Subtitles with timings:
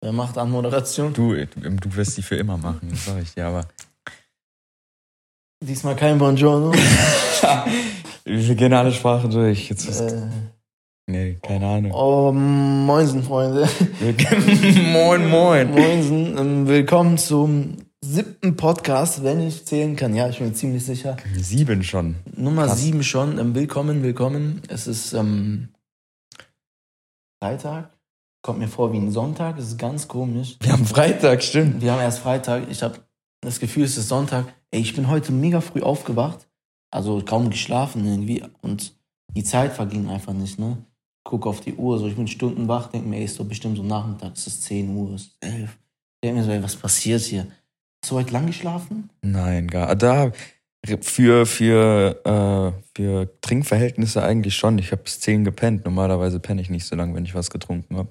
[0.00, 1.12] Wer macht Anmoderation?
[1.12, 3.66] Du, du wirst die für immer machen, das sag ich dir, aber.
[5.60, 6.72] Diesmal kein Buongiorno.
[8.24, 9.68] Wir gehen alle Sprachen durch.
[9.68, 10.28] Jetzt ist, äh,
[11.08, 11.92] nee, keine Ahnung.
[11.92, 13.68] oh, moinsen, Freunde.
[14.92, 15.70] moin, moin.
[15.72, 16.38] Moinsen.
[16.38, 20.14] Ähm, willkommen zum siebten Podcast, wenn ich zählen kann.
[20.14, 21.16] Ja, ich bin mir ziemlich sicher.
[21.36, 22.14] Sieben schon.
[22.36, 22.80] Nummer Krass.
[22.80, 23.36] sieben schon.
[23.40, 24.62] Ähm, willkommen, willkommen.
[24.68, 25.70] Es ist ähm,
[27.42, 27.97] Freitag.
[28.48, 29.58] Kommt mir vor wie ein Sonntag.
[29.58, 30.56] Es ist ganz komisch.
[30.60, 31.82] Wir haben Freitag, stimmt.
[31.82, 32.62] Wir haben erst Freitag.
[32.70, 32.94] Ich habe
[33.42, 34.46] das Gefühl, es ist Sonntag.
[34.70, 36.48] Ey, ich bin heute mega früh aufgewacht.
[36.90, 38.42] Also kaum geschlafen irgendwie.
[38.62, 38.94] Und
[39.36, 40.78] die Zeit verging einfach nicht, ne?
[41.24, 43.76] Guck auf die Uhr, so ich bin Stunden wach, denke mir, ey, ist doch bestimmt
[43.76, 45.64] so Nachmittag, es ist 10 Uhr, es ist 11.
[45.64, 45.76] Ich
[46.24, 47.48] denke mir so, ey, was passiert hier?
[48.02, 49.10] Hast du heute lang geschlafen?
[49.20, 49.94] Nein, gar.
[49.94, 50.32] Da,
[51.02, 54.78] für, für, äh, für Trinkverhältnisse eigentlich schon.
[54.78, 55.84] Ich habe bis zehn gepennt.
[55.84, 58.10] Normalerweise penne ich nicht so lange, wenn ich was getrunken habe.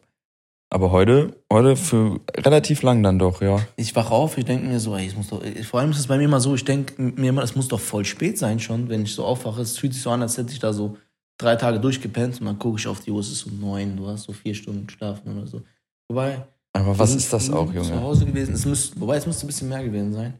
[0.70, 3.66] Aber heute, heute für relativ lang dann doch, ja.
[3.78, 6.08] Ich wach auf, ich denke mir so, ey, es muss doch, vor allem ist es
[6.08, 8.90] bei mir immer so, ich denke mir immer, es muss doch voll spät sein schon,
[8.90, 9.62] wenn ich so aufwache.
[9.62, 10.98] Es fühlt sich so an, als hätte ich da so
[11.40, 14.08] drei Tage durchgepennt und dann gucke ich auf die Uhr, es ist so neun, du
[14.08, 15.62] hast so vier Stunden geschlafen oder so.
[16.10, 18.02] Wobei, Aber was ist das auch, Zu Junge?
[18.02, 20.34] Hause gewesen, es müsste, wobei es müsste ein bisschen mehr gewesen sein.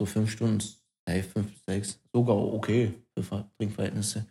[0.00, 0.64] So fünf Stunden,
[1.06, 4.26] hey, fünf, sechs, sogar okay für Ver- Trinkverhältnisse.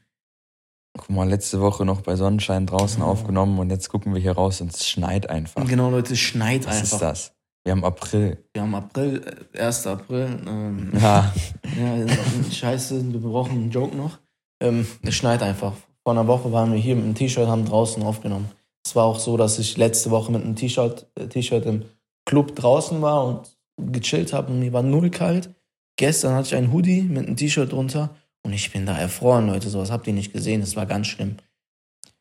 [0.99, 4.59] Guck mal, letzte Woche noch bei Sonnenschein draußen aufgenommen und jetzt gucken wir hier raus
[4.59, 5.65] und es schneit einfach.
[5.65, 6.93] Genau, Leute, es schneit Was einfach.
[6.93, 7.33] ist das?
[7.63, 8.43] Wir haben April.
[8.53, 9.87] Wir haben April, äh, 1.
[9.87, 10.39] April.
[10.45, 11.33] Ähm, Ja.
[11.79, 12.05] Ja,
[12.51, 14.17] scheiße, wir brauchen einen Joke noch.
[14.61, 15.71] Ähm, es schneit einfach.
[16.03, 18.49] Vor einer Woche waren wir hier mit einem T-Shirt, haben draußen aufgenommen.
[18.85, 21.85] Es war auch so, dass ich letzte Woche mit einem T-Shirt äh, im
[22.25, 23.57] Club draußen war und
[23.93, 25.55] gechillt habe und mir war null kalt.
[25.95, 28.09] Gestern hatte ich einen Hoodie mit einem T-Shirt drunter
[28.49, 29.69] und ich bin da erfroren, Leute.
[29.69, 30.61] Sowas habt ihr nicht gesehen.
[30.61, 31.37] Das war ganz schlimm.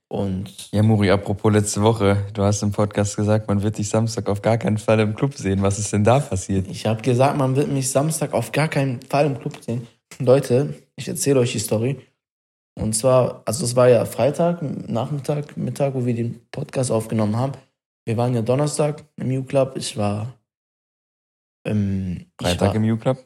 [0.09, 2.27] Und Ja, Muri, apropos letzte Woche.
[2.34, 5.33] Du hast im Podcast gesagt, man wird dich Samstag auf gar keinen Fall im Club
[5.33, 5.62] sehen.
[5.62, 6.67] Was ist denn da passiert?
[6.69, 9.87] Ich habe gesagt, man wird mich Samstag auf gar keinen Fall im Club sehen.
[10.19, 11.99] Leute, ich erzähle euch die Story.
[12.78, 17.53] Und zwar, also es war ja Freitag, Nachmittag, Mittag, wo wir den Podcast aufgenommen haben.
[18.05, 19.78] Wir waren ja Donnerstag im U-Club.
[19.78, 20.34] Ich war,
[21.66, 23.16] ähm, ich Freitag war, im U-Club?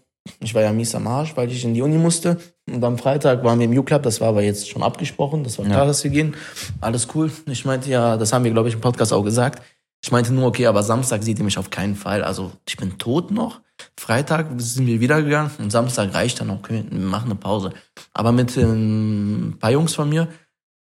[0.41, 2.39] ich war ja mies am Arsch, weil ich in die Uni musste.
[2.71, 5.43] Und am Freitag waren wir im U-Club, das war aber jetzt schon abgesprochen.
[5.45, 5.87] Das war klar, Ja.
[5.87, 6.35] dass wir gehen.
[6.81, 7.31] Alles cool.
[7.47, 9.63] Ich meinte ja, das haben wir, glaube ich, im Podcast auch gesagt.
[10.05, 12.25] Ich meinte nur, okay, aber Samstag seht ihr mich auf keinen Fall.
[12.25, 13.61] Also ich bin tot noch.
[13.99, 16.61] Freitag sind wir wieder gegangen und Samstag reicht dann auch.
[16.69, 17.73] Wir machen eine Pause.
[18.13, 20.29] Aber mit ähm, ein paar Jungs von mir,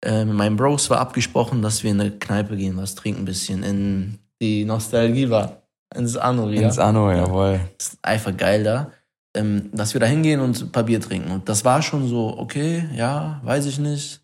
[0.03, 3.25] äh, mit meinen Bros war abgesprochen, dass wir in eine Kneipe gehen, was trinken ein
[3.25, 3.63] bisschen.
[3.63, 5.61] In die Nostalgie war.
[5.93, 6.63] Ins Anno wieder.
[6.63, 7.59] Ins Anno, jawohl.
[7.77, 8.91] ist einfach geil da,
[9.35, 11.31] ähm, dass wir da hingehen und ein paar Bier trinken.
[11.31, 14.21] Und das war schon so, okay, ja, weiß ich nicht,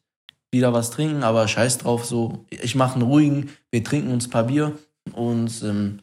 [0.51, 4.31] wieder was trinken, aber scheiß drauf, so, ich mache einen ruhigen, wir trinken uns ein
[4.31, 4.77] paar Bier
[5.13, 5.99] und ähm,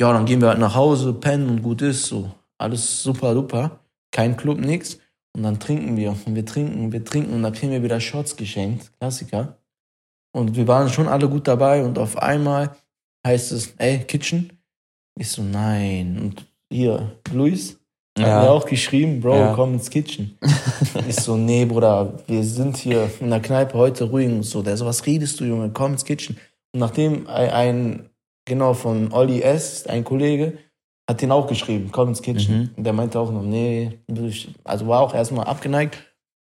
[0.00, 3.80] ja, dann gehen wir halt nach Hause, pennen und gut ist, so, alles super duper,
[4.12, 4.98] kein Club, nix.
[5.32, 8.36] Und dann trinken wir und wir trinken, wir trinken und dann kriegen wir wieder Shots
[8.36, 9.58] geschenkt, Klassiker.
[10.32, 12.76] Und wir waren schon alle gut dabei und auf einmal
[13.26, 14.52] heißt es, ey, Kitchen.
[15.18, 16.18] Ich so, nein.
[16.18, 17.79] Und hier, Luis,
[18.18, 18.42] hat Ja.
[18.42, 19.52] mir auch geschrieben, Bro, Ja.
[19.54, 20.38] komm ins Kitchen.
[21.08, 24.62] ich so, nee, Bruder, wir sind hier in der Kneipe heute ruhig und so.
[24.62, 26.36] Der so, was redest du, Junge, komm ins Kitchen.
[26.72, 28.10] Und nachdem ein,
[28.46, 30.58] genau, von Olli S., ein Kollege,
[31.08, 32.56] hat den auch geschrieben, komm ins Kitchen.
[32.58, 32.70] Mhm.
[32.76, 33.98] Und der meinte auch noch, nee,
[34.64, 36.04] also war auch erstmal abgeneigt.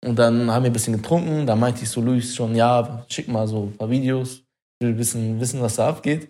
[0.04, 1.46] Und dann haben wir ein bisschen getrunken.
[1.46, 4.42] Da meinte ich so, Luis schon, ja, schick mal so ein paar Videos.
[4.78, 6.28] Ich will ein bisschen wissen, was da abgeht.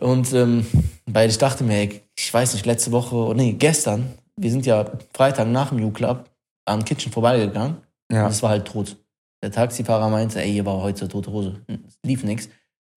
[0.00, 0.66] Und ähm,
[1.06, 4.90] weil ich dachte mir, ey, ich weiß nicht, letzte Woche, nee, gestern, wir sind ja
[5.14, 6.28] Freitag nach dem U-Club
[6.64, 7.78] am Kitchen vorbeigegangen.
[8.10, 8.26] Ja.
[8.26, 8.96] Und es war halt tot.
[9.42, 11.60] Der Taxifahrer meinte, ey, hier war heute tote Hose.
[11.68, 12.48] Es lief nix.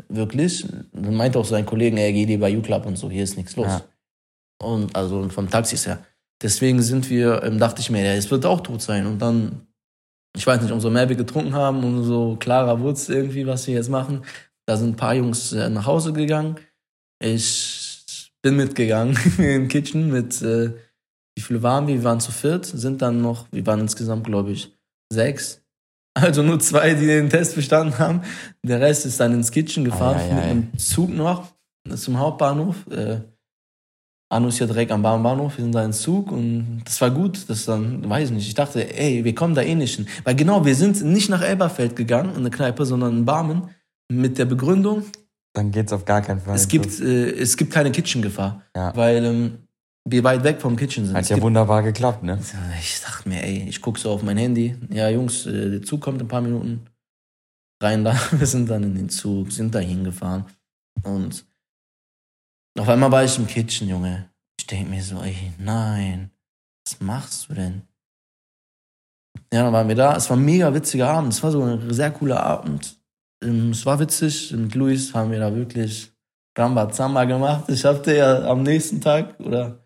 [0.07, 0.65] Wirklich.
[0.93, 3.55] Dann meinte auch so ein Kollege, ey, geh lieber U-Club und so, hier ist nichts
[3.55, 3.67] los.
[3.67, 3.81] Ja.
[4.61, 5.99] Und also vom Taxis her.
[6.41, 9.05] Deswegen sind wir, ähm, dachte ich mir, ja, es wird auch tot sein.
[9.05, 9.67] Und dann,
[10.35, 13.75] ich weiß nicht, umso mehr wir getrunken haben, umso klarer wurde es irgendwie, was wir
[13.75, 14.23] jetzt machen.
[14.65, 16.55] Da sind ein paar Jungs äh, nach Hause gegangen.
[17.21, 17.78] Ich
[18.41, 20.73] bin mitgegangen im Kitchen mit, äh,
[21.35, 21.95] wie viele waren wir?
[21.95, 24.73] Wir waren zu viert, sind dann noch, wir waren insgesamt, glaube ich,
[25.11, 25.61] sechs.
[26.15, 28.21] Also nur zwei, die den Test bestanden haben.
[28.63, 31.47] Der Rest ist dann ins Kitchen gefahren, Ei, ei, mit einem Zug noch
[31.95, 32.87] zum Hauptbahnhof.
[32.91, 33.21] Äh,
[34.31, 37.49] Anno ist ja direkt am Bahnhof, wir sind da ins Zug und das war gut,
[37.49, 40.07] das dann, weiß ich nicht, ich dachte, ey, wir kommen da eh nicht hin.
[40.23, 43.69] Weil genau, wir sind nicht nach Elberfeld gegangen, in eine Kneipe, sondern in Barmen,
[44.07, 45.03] mit der Begründung,
[45.53, 46.55] Dann geht's auf gar keinen Fall.
[46.55, 48.95] es gibt, äh, es gibt keine Kitchen-Gefahr, Ja.
[48.95, 49.57] weil ähm,
[50.05, 51.15] wir weit weg vom Kitchen sind.
[51.15, 52.39] Hat Es ja wunderbar geklappt, ne?
[52.79, 54.75] ich dachte mir, ey, ich gucke so auf mein Handy.
[54.89, 56.85] Ja, Jungs, äh, der Zug kommt in ein paar Minuten.
[57.81, 58.13] Rein da.
[58.31, 60.45] Wir sind dann in den Zug, sind da hingefahren.
[61.03, 61.45] Und
[62.77, 64.29] Auf einmal war ich im Kitchen, Junge.
[64.59, 66.31] Ich denke mir so, ey, nein,
[66.85, 67.81] was machst du denn?
[69.51, 70.15] Ja, dann waren wir da.
[70.15, 71.33] Es war ein mega witziger Abend.
[71.33, 72.98] Es war so ein sehr cooler Abend.
[73.43, 74.51] Ähm, Es war witzig.
[74.51, 76.11] Mit Luis haben wir da wirklich
[76.57, 77.65] Ramba Zamba gemacht.
[77.69, 79.79] Ich hab dir ja am nächsten Tag oder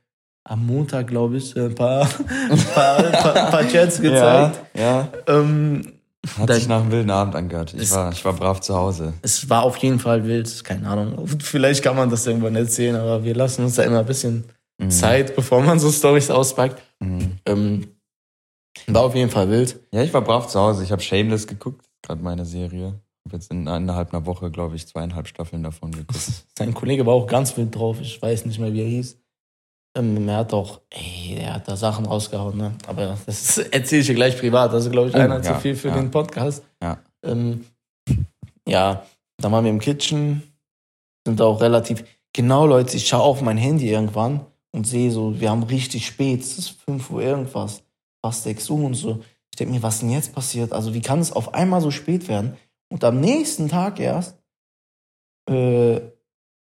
[0.45, 2.01] am Montag, glaube ich, ein paar,
[2.49, 4.59] ein paar, ein paar, ein paar Chats gezeigt.
[4.77, 5.93] Ja, Ähm,
[6.37, 7.73] Hat sich nach einem wilden Abend angehört.
[7.73, 9.13] Ich war, ich war brav zu Hause.
[9.21, 10.63] es war auf jeden Fall wild.
[10.63, 11.27] Keine Ahnung.
[11.39, 14.43] Vielleicht kann man das irgendwann erzählen, aber wir lassen uns da immer ein bisschen
[14.79, 14.89] Mhm.
[14.89, 16.81] Zeit, bevor man so Stories auspackt.
[16.99, 17.33] Mhm.
[17.45, 17.87] Ähm,
[18.87, 19.79] war auf jeden Fall wild.
[19.93, 20.83] Ja, ich war brav zu Hause.
[20.83, 22.99] Ich habe Shameless geguckt, gerade meine Serie.
[23.25, 26.19] Hab jetzt in innerhalb einer Woche, glaube ich, zweieinhalb Staffeln davon geguckt.
[26.57, 27.99] Sein Kollege war auch ganz wild drauf.
[28.01, 29.17] Ich weiß nicht mehr, wie er hieß.
[29.95, 32.73] Ähm, er hat auch, ey, er hat da Sachen rausgehauen, ne?
[32.87, 34.73] Aber das erzähle ich dir gleich privat.
[34.73, 35.95] Das ist, glaube ich, Oh, einer ja, zu viel für ja.
[35.95, 36.63] den Podcast.
[36.81, 36.99] Ja.
[37.23, 37.65] Ähm,
[38.67, 39.05] ja,
[39.37, 40.43] dann waren wir im Kitchen.
[41.25, 42.03] Sind auch relativ,
[42.33, 44.45] genau, Leute, ich schaue auf mein Handy irgendwann
[44.75, 46.41] und sehe so, wir haben richtig spät.
[46.41, 47.83] Es ist 5 Uhr irgendwas.
[48.25, 49.23] Fast 6 Uhr und so.
[49.53, 50.73] Ich denke mir, was denn jetzt passiert?
[50.73, 52.57] Also, wie kann es auf einmal so spät werden?
[52.93, 54.37] Und am nächsten Tag erst
[55.49, 55.99] äh,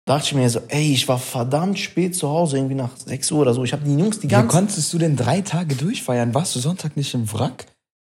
[0.04, 3.42] dachte ich mir so, ey, ich war verdammt spät zu Hause, irgendwie nach 6 Uhr
[3.42, 3.62] oder so.
[3.62, 6.34] Ich habe die Jungs die Wie ganze konntest du denn drei Tage durchfeiern?
[6.34, 7.66] Warst du Sonntag nicht im Wrack?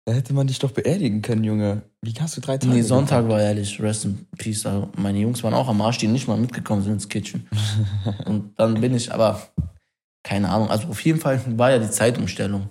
[0.05, 1.83] Da hätte man dich doch beerdigen können, Junge.
[2.01, 2.73] Wie hast du drei Tage?
[2.73, 3.29] Nee, Sonntag gehabt?
[3.29, 4.65] war ehrlich, rest in peace.
[4.65, 7.47] Also meine Jungs waren auch am Arsch, die nicht mal mitgekommen sind ins Kitchen.
[8.25, 9.39] Und dann bin ich, aber
[10.23, 10.71] keine Ahnung.
[10.71, 12.69] Also auf jeden Fall war ja die Zeitumstellung.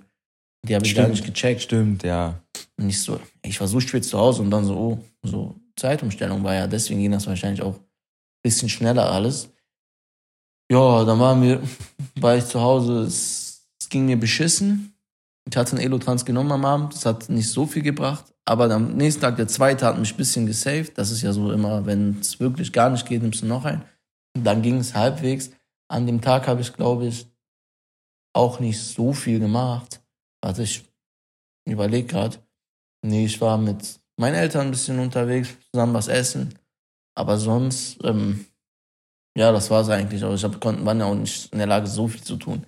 [0.67, 1.63] Die habe ich gar nicht gecheckt.
[1.63, 2.41] Stimmt, ja.
[2.77, 6.43] Und ich so, ich war so spät zu Hause und dann so, oh, so Zeitumstellung
[6.45, 7.87] war ja, deswegen ging das wahrscheinlich auch ein
[8.43, 9.51] bisschen schneller alles.
[10.71, 11.63] Ja, dann waren wir,
[12.21, 14.95] war ich zu Hause, es, es ging mir beschissen.
[15.49, 18.35] Ich hatte einen Elotrans genommen am Abend, das hat nicht so viel gebracht.
[18.45, 20.97] Aber am nächsten Tag, der zweite, hat mich ein bisschen gesaved.
[20.97, 23.85] Das ist ja so immer, wenn es wirklich gar nicht geht, nimmst du noch ein.
[24.35, 25.51] Und dann ging es halbwegs.
[25.91, 27.27] An dem Tag habe ich, glaube ich,
[28.35, 30.01] auch nicht so viel gemacht.
[30.43, 30.85] Warte, ich
[31.67, 32.39] überlege gerade.
[33.03, 36.55] Nee, ich war mit meinen Eltern ein bisschen unterwegs, zusammen was essen.
[37.15, 38.45] Aber sonst, ähm,
[39.37, 40.23] ja, das war es eigentlich.
[40.23, 42.65] Aber ich hab, konnten, waren ja auch nicht in der Lage, so viel zu tun.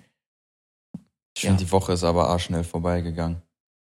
[1.35, 1.49] Ich Ja.
[1.49, 3.41] finde, die Woche ist aber arschschnell vorbeigegangen.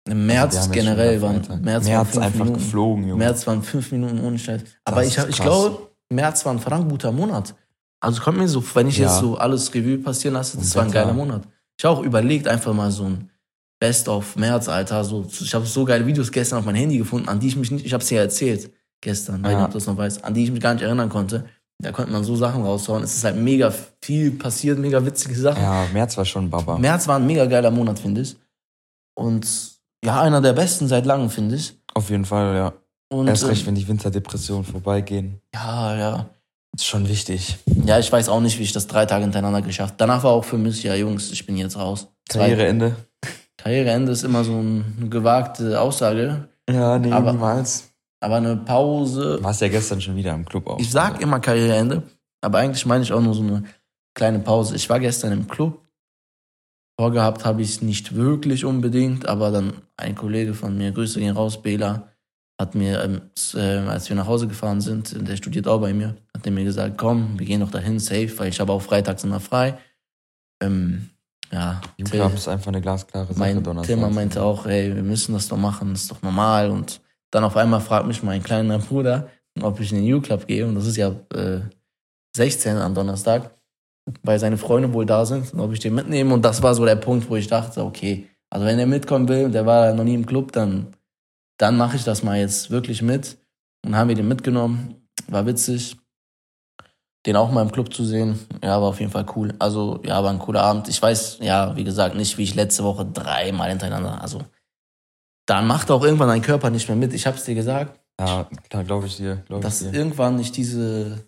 [0.08, 1.42] Im März Also generell waren.
[1.62, 2.54] März, März waren fünf einfach Minuten.
[2.54, 3.20] geflogen, Junge.
[3.24, 4.62] März waren fünf Minuten ohne Scheiß.
[4.84, 7.56] Aber Das ich, hab- ich glaube, März war ein verdammt guter Monat.
[8.00, 9.08] Also kommt mir so, wenn ich Ja.
[9.08, 11.48] jetzt so alles Revue passieren lasse, das Und war ein geiler Monat.
[11.78, 13.32] Ich habe auch überlegt, einfach mal so ein
[13.86, 15.04] Best of März, Alter.
[15.04, 17.70] So, ich habe so geile Videos gestern auf mein Handy gefunden, an die ich mich
[17.70, 19.68] nicht, ich habe es ja erzählt gestern, weil Ja.
[19.68, 21.46] du das noch weißt, an die ich mich gar nicht erinnern konnte.
[21.84, 23.04] Da konnte man so Sachen raushauen.
[23.04, 23.72] Es ist halt mega
[24.02, 25.62] viel passiert, mega witzige Sachen.
[25.62, 26.80] Ja, März war schon Baba.
[26.80, 28.36] März war ein mega geiler Monat, finde ich.
[29.14, 29.46] Und
[30.04, 31.74] ja, einer der besten seit langem, finde ich.
[31.94, 32.74] Auf jeden Fall, ja.
[33.10, 35.42] Und, Erst recht, ähm, wenn die Winterdepressionen vorbeigehen.
[35.54, 36.30] Ja, ja.
[36.76, 37.58] Ist schon wichtig.
[37.86, 39.96] Ja, ich weiß auch nicht, wie ich das drei Tage hintereinander geschafft.
[39.98, 42.08] Danach war auch für mich, ja, Jungs, ich bin jetzt raus.
[42.30, 42.96] Karriereende.
[43.58, 46.50] Karriereende ist immer so ein- eine gewagte Aussage.
[46.70, 47.92] Ja, nee, Aber- niemals.
[48.22, 49.38] Aber eine Pause.
[49.38, 50.80] Du warst ja gestern schon wieder im Club auch.
[50.80, 52.02] Ich sag immer Karriereende,
[52.42, 53.64] aber eigentlich meine ich auch nur so eine
[54.16, 54.76] kleine Pause.
[54.76, 55.82] Ich war gestern im Club.
[57.00, 61.36] Vorgehabt habe ich es nicht wirklich unbedingt, aber dann ein Kollege von mir, Grüße gehen
[61.36, 62.08] raus, Bela,
[62.60, 65.94] hat mir, ähm, s- äh, als wir nach Hause gefahren sind, der studiert auch bei
[65.94, 68.82] mir, hat er mir gesagt, komm, wir gehen doch dahin, safe, weil ich habe auch
[68.82, 69.78] freitags immer frei.
[70.64, 71.10] Ähm,
[71.52, 73.96] ja, Jugendclub ist einfach eine glasklare Sache, mein Donnerstag.
[73.96, 76.72] Thema meinte auch, ey, wir müssen das doch machen, das ist doch normal.
[76.72, 79.30] Und dann auf einmal fragt mich mein kleiner Bruder,
[79.62, 80.66] ob ich in den U-Club gehe.
[80.66, 81.62] Und das ist ja äh,
[82.36, 83.52] 16 am Donnerstag,
[84.24, 86.34] weil seine Freunde wohl da sind und ob ich den mitnehme.
[86.34, 89.50] Und das war so der Punkt, wo ich dachte, okay, also wenn er mitkommen will,
[89.50, 90.94] der war noch nie im Club, dann,
[91.58, 93.38] dann mache ich das mal jetzt wirklich mit.
[93.86, 95.08] Und haben wir den mitgenommen.
[95.28, 95.98] War witzig.
[97.26, 99.54] Den auch mal im Club zu sehen, ja, war auf jeden Fall cool.
[99.58, 100.88] Also, ja, war ein cooler Abend.
[100.88, 104.42] Ich weiß, ja, wie gesagt, nicht, wie ich letzte Woche dreimal hintereinander, also,
[105.48, 107.14] dann macht auch irgendwann dein Körper nicht mehr mit.
[107.14, 109.44] Ich hab's dir gesagt, Ja, klar, glaube ich dir.
[109.48, 109.94] Glaub ich dass dir.
[109.94, 111.26] irgendwann ich diese,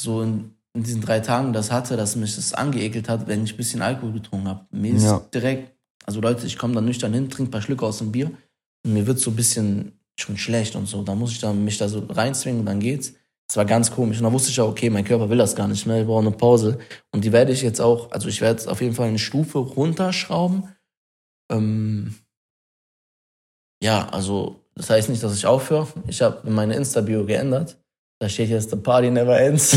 [0.00, 3.54] so in, in diesen drei Tagen das hatte, dass mich das angeekelt hat, wenn ich
[3.54, 4.64] ein bisschen Alkohol getrunken habe.
[4.70, 5.20] Mir ist Ja.
[5.32, 5.72] direkt,
[6.04, 8.30] also Leute, ich komme dann nüchtern hin, trinke ein paar Schlücke aus dem Bier
[8.84, 11.02] und mir wird so ein bisschen schon schlecht und so.
[11.02, 13.14] Da muss ich dann mich da so reinzwingen und dann geht's.
[13.46, 14.18] Das war ganz komisch.
[14.18, 16.20] Und da wusste ich auch, okay, mein Körper will das gar nicht mehr, ich brauche
[16.20, 16.78] eine Pause.
[17.12, 20.68] Und die werde ich jetzt auch, also ich werde auf jeden Fall eine Stufe runterschrauben.
[21.50, 22.14] Ähm,
[23.82, 25.86] ja, also das heißt nicht, dass ich aufhöre.
[26.06, 27.76] Ich habe meine Insta-Bio geändert.
[28.18, 29.76] Da steht jetzt The Party Never Ends.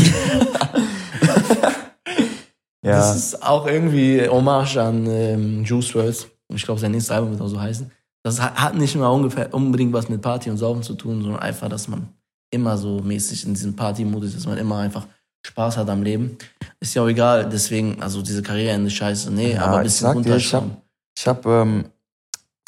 [2.82, 6.26] ja, Das ist auch irgendwie Hommage an ähm, Juice WRLD.
[6.54, 7.90] Ich glaube, sein nächstes Album wird auch so heißen.
[8.24, 11.40] Das hat, hat nicht mal ungefähr unbedingt was mit Party und Saufen zu tun, sondern
[11.40, 12.08] einfach, dass man
[12.50, 15.06] immer so mäßig in diesem Party-Modus dass man immer einfach
[15.46, 16.36] Spaß hat am Leben.
[16.80, 17.48] ist ja auch egal.
[17.48, 19.30] Deswegen, also diese Karriereende scheiße.
[19.32, 20.76] Nee, Ja, aber ein ich bisschen runterschrauben.
[21.16, 21.84] Ich habe ähm,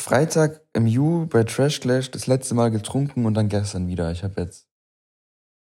[0.00, 4.10] Freitag im Ju bei Trash Clash das letzte Mal getrunken und dann gestern wieder.
[4.12, 4.66] Ich habe jetzt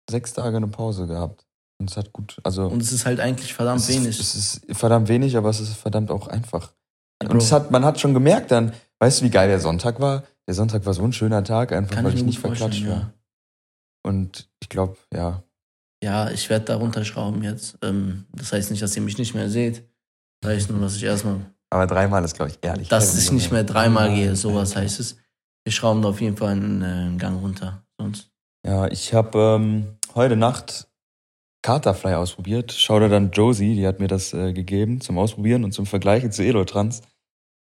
[0.10, 1.46] sechs Tage eine Pause gehabt.
[1.78, 4.20] Und es hat gut, also Und es ist halt eigentlich verdammt es wenig.
[4.20, 6.72] Ist, es ist verdammt wenig, aber es ist verdammt auch einfach.
[7.20, 10.00] Bro, Und es hat, man hat schon gemerkt dann, weißt du, wie geil der Sonntag
[10.00, 10.24] war?
[10.48, 12.98] Der Sonntag war so ein schöner Tag, einfach kann weil ich ich nicht verklatscht war.
[12.98, 13.14] ja.
[14.06, 15.44] Und ich glaube, ja,
[16.04, 17.80] Ja, ich werde da runterschrauben jetzt.
[17.82, 19.84] Ähm, das heißt nicht, dass ihr mich nicht mehr seht.
[20.42, 21.40] Das heißt nur, dass ich erstmal,
[21.72, 22.88] aber dreimal ist, glaube ich, ehrlich.
[22.88, 24.36] dass heavy, ich nicht mehr dreimal gehe.
[24.36, 25.18] Sowas heißt es.
[25.64, 27.84] Wir schrauben da auf jeden Fall einen, äh, einen Gang runter.
[28.00, 28.30] Sonst.
[28.64, 30.88] Ja, ich habe ähm, heute Nacht
[31.64, 32.74] Katerfly ausprobiert.
[32.74, 36.32] Schau da dann Josie, die hat mir das äh, gegeben zum Ausprobieren und zum Vergleichen
[36.32, 37.02] zu Elotrans.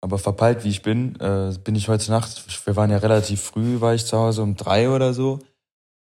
[0.03, 3.81] Aber verpeilt wie ich bin, äh, bin ich heute Nacht, wir waren ja relativ früh,
[3.81, 5.39] war ich zu Hause um drei oder so.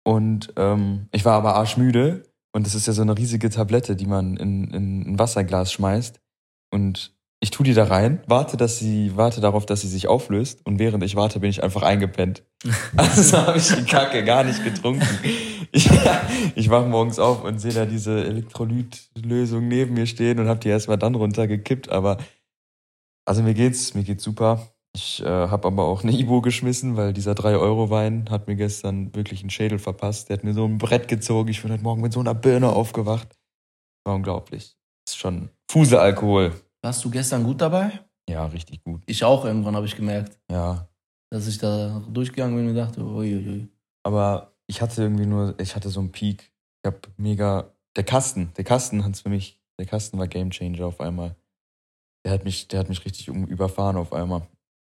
[0.04, 2.24] Und ähm, ich war aber arschmüde.
[2.52, 6.20] Und das ist ja so eine riesige Tablette, die man in, in ein Wasserglas schmeißt.
[6.70, 10.64] Und ich tu die da rein, warte, dass sie, warte darauf, dass sie sich auflöst.
[10.64, 12.44] Und während ich warte, bin ich einfach eingepennt.
[12.96, 15.08] Also habe ich die Kacke gar nicht getrunken.
[15.72, 15.90] Ich,
[16.54, 20.68] ich wach morgens auf und sehe da diese Elektrolytlösung neben mir stehen und habe die
[20.68, 21.88] erstmal dann runtergekippt.
[21.88, 22.18] Aber
[23.24, 24.71] also mir geht's, mir geht's super.
[24.94, 29.40] Ich äh, habe aber auch eine Ibo geschmissen, weil dieser 3-Euro-Wein hat mir gestern wirklich
[29.40, 30.28] einen Schädel verpasst.
[30.28, 31.48] Der hat mir so ein Brett gezogen.
[31.48, 33.38] Ich bin heute Morgen mit so einer Birne aufgewacht.
[34.04, 34.76] War unglaublich.
[35.08, 36.52] ist schon Fusealkohol.
[36.82, 38.00] Warst du gestern gut dabei?
[38.28, 39.02] Ja, richtig gut.
[39.06, 40.38] Ich auch irgendwann, habe ich gemerkt.
[40.50, 40.88] Ja.
[41.30, 43.68] Dass ich da durchgegangen bin und dachte, uiuiui.
[44.04, 46.52] Aber ich hatte irgendwie nur, ich hatte so einen Peak.
[46.84, 51.00] Ich hab mega, der Kasten, der Kasten hat's für mich, der Kasten war Gamechanger auf
[51.00, 51.36] einmal.
[52.24, 54.46] Der hat mich, der hat mich richtig überfahren auf einmal.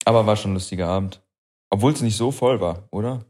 [0.06, 1.22] Aber war schon ein lustiger Abend.
[1.70, 3.26] Obwohl es nicht so voll war, oder?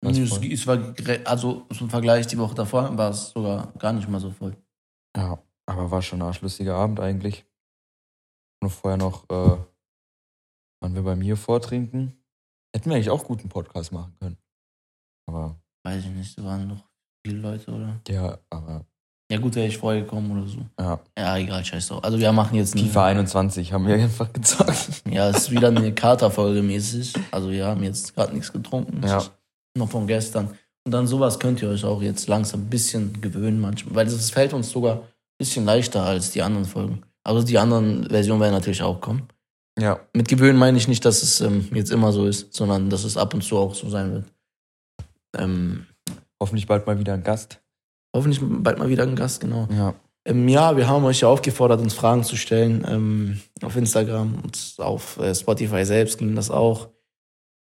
[0.00, 0.94] War's Es, es war,
[1.24, 4.56] also zum Vergleich die Woche davor war es sogar gar nicht mal so voll.
[5.16, 7.44] Ja, aber war schon ein arschlustiger Abend eigentlich.
[8.62, 9.58] Nur vorher noch, äh,
[10.80, 12.22] waren wir bei mir vortrinken.
[12.74, 14.38] Hätten wir eigentlich auch guten Podcast machen können.
[15.26, 16.84] Aber, Weiß ich nicht, da waren noch
[17.26, 18.00] viele Leute, oder?
[18.08, 18.84] ja, aber,
[19.30, 20.58] Ja gut, wäre ich vorher gekommen oder so.
[20.80, 21.00] ja.
[21.18, 22.02] Ja, egal, scheiß drauf.
[22.02, 25.02] Also wir machen jetzt eine, FIFA 21 haben wir einfach gezockt.
[25.10, 27.12] Ja, es ist wieder eine Katerfolge mäßig.
[27.30, 29.06] Also wir haben jetzt gerade nichts getrunken.
[29.06, 29.22] Ja.
[29.76, 30.50] Noch von gestern.
[30.84, 33.94] Und dann sowas könnt ihr euch auch jetzt langsam ein bisschen gewöhnen manchmal.
[33.94, 35.02] Weil es fällt uns sogar ein
[35.36, 37.02] bisschen leichter als die anderen Folgen.
[37.22, 39.28] Also die anderen Versionen werden natürlich auch kommen.
[39.78, 43.04] Ja, Mit gewöhnen meine ich nicht, dass es ähm, jetzt immer so ist, sondern dass
[43.04, 44.24] es ab und zu auch so sein wird.
[45.36, 45.86] Ähm,
[46.40, 47.60] hoffentlich bald mal wieder ein Gast.
[48.14, 49.68] Hoffentlich bald mal wieder ein Gast, genau.
[49.70, 49.94] Ja.
[50.26, 52.84] Ähm, ja, wir haben euch ja aufgefordert, uns Fragen zu stellen.
[52.88, 56.88] Ähm, auf Instagram und auf äh, Spotify selbst ging das auch.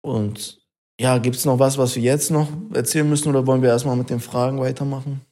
[0.03, 0.61] Und
[1.01, 3.97] ja, gibt es noch was, was wir jetzt noch erzählen müssen oder wollen wir erstmal
[3.97, 5.23] mit den Fragen weitermachen?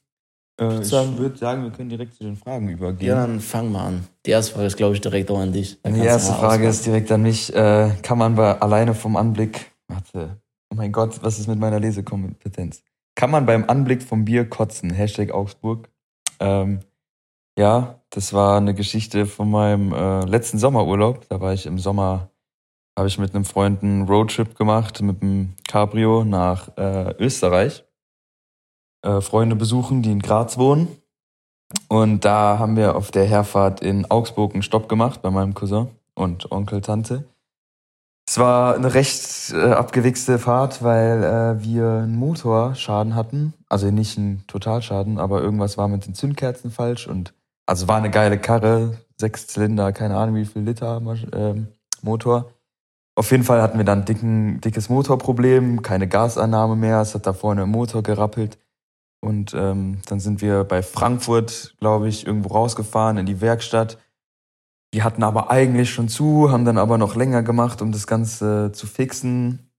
[0.59, 3.07] Äh, ich würde sagen, wir können direkt zu den Fragen übergehen.
[3.09, 4.07] Ja, dann fang mal an.
[4.25, 5.79] Die erste Frage ist, glaube ich, direkt auch an dich.
[5.81, 6.63] Da Die erste Frage ausmachen.
[6.69, 7.53] ist direkt an mich.
[7.55, 9.71] Äh, kann man bei alleine vom Anblick.
[9.87, 10.41] Warte.
[10.71, 12.81] Oh mein Gott, was ist mit meiner Lesekompetenz?
[13.15, 14.91] Kann man beim Anblick vom Bier kotzen?
[14.91, 15.89] Hashtag Augsburg.
[16.39, 16.79] Ähm,
[17.57, 21.27] ja, das war eine Geschichte von meinem äh, letzten Sommerurlaub.
[21.29, 22.29] Da war ich im Sommer,
[22.97, 27.83] habe ich mit einem Freund einen Roadtrip gemacht mit dem Cabrio nach äh, Österreich.
[29.03, 30.87] Äh, Freunde besuchen, die in Graz wohnen.
[31.87, 35.87] Und da haben wir auf der Herfahrt in Augsburg einen Stopp gemacht bei meinem Cousin
[36.13, 37.25] und Onkel, Tante.
[38.31, 43.53] Es war eine recht äh, abgewichste Fahrt, weil äh, wir einen Motorschaden hatten.
[43.67, 47.07] Also nicht einen Totalschaden, aber irgendwas war mit den Zündkerzen falsch.
[47.07, 47.33] Und
[47.65, 51.01] also war eine geile Karre, sechs Zylinder, keine Ahnung wie viel Liter
[51.33, 51.67] ähm,
[52.03, 52.53] Motor.
[53.15, 57.01] Auf jeden Fall hatten wir dann dicken, dickes Motorproblem, keine Gasannahme mehr.
[57.01, 58.57] Es hat da vorne im Motor gerappelt.
[59.19, 63.97] Und ähm, dann sind wir bei Frankfurt, glaube ich, irgendwo rausgefahren in die Werkstatt.
[64.93, 68.71] Die hatten aber eigentlich schon zu, haben dann aber noch länger gemacht, um das Ganze
[68.73, 69.71] zu fixen.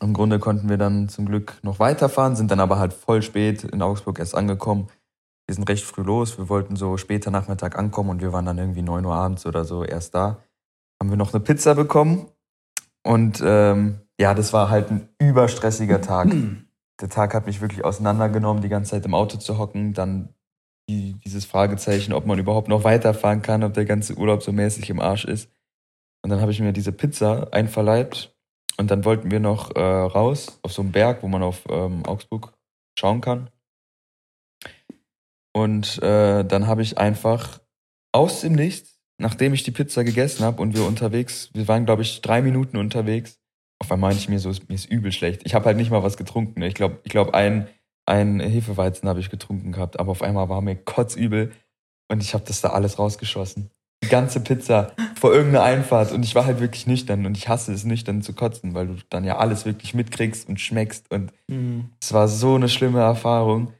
[0.00, 3.64] Im Grunde konnten wir dann zum Glück noch weiterfahren, sind dann aber halt voll spät
[3.64, 4.88] in Augsburg erst angekommen.
[5.46, 8.58] Wir sind recht früh los, wir wollten so später Nachmittag ankommen und wir waren dann
[8.58, 10.38] irgendwie 9 Uhr abends oder so erst da.
[11.00, 12.26] Haben wir noch eine Pizza bekommen
[13.02, 16.32] und ähm, ja, das war halt ein überstressiger Tag
[17.02, 20.28] der Tag hat mich wirklich auseinandergenommen, die ganze Zeit im Auto zu hocken, dann
[20.88, 24.90] die, dieses Fragezeichen, ob man überhaupt noch weiterfahren kann, ob der ganze Urlaub so mäßig
[24.90, 25.50] im Arsch ist.
[26.22, 28.34] Und dann habe ich mir diese Pizza einverleibt
[28.78, 32.04] und dann wollten wir noch äh, raus auf so einen Berg, wo man auf ähm,
[32.06, 32.52] Augsburg
[32.98, 33.50] schauen kann.
[35.54, 37.60] Und äh, dann habe ich einfach
[38.12, 42.02] aus dem Nichts, nachdem ich die Pizza gegessen habe und wir unterwegs, wir waren glaube
[42.02, 43.38] ich drei Minuten unterwegs,
[43.82, 45.42] auf einmal meinte ich mir so, mir ist übel schlecht.
[45.44, 46.60] Ich habe halt nicht mal was getrunken.
[46.60, 46.68] ne?
[46.68, 47.68] Ich glaube, ich glaube, ein,
[48.06, 51.52] ein Hefeweizen habe ich getrunken gehabt, aber auf einmal war mir kotzübel.
[52.08, 53.70] Und ich habe das da alles rausgeschossen.
[54.04, 56.12] Die ganze Pizza vor irgendeiner Einfahrt.
[56.12, 57.24] Und ich war halt wirklich nüchtern.
[57.24, 60.60] Und ich hasse es, nüchtern zu kotzen, weil du dann ja alles wirklich mitkriegst und
[60.60, 61.10] schmeckst.
[61.10, 61.90] Und Mhm.
[62.02, 63.72] es war so eine schlimme Erfahrung.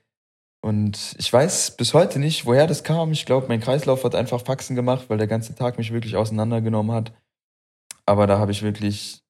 [0.65, 3.11] Und ich weiß bis heute nicht, woher das kam.
[3.11, 6.95] Ich glaube, mein Kreislauf hat einfach Faxen gemacht, weil der ganze Tag mich wirklich auseinandergenommen
[6.95, 7.13] hat.
[8.07, 9.23] Aber da habe ich wirklich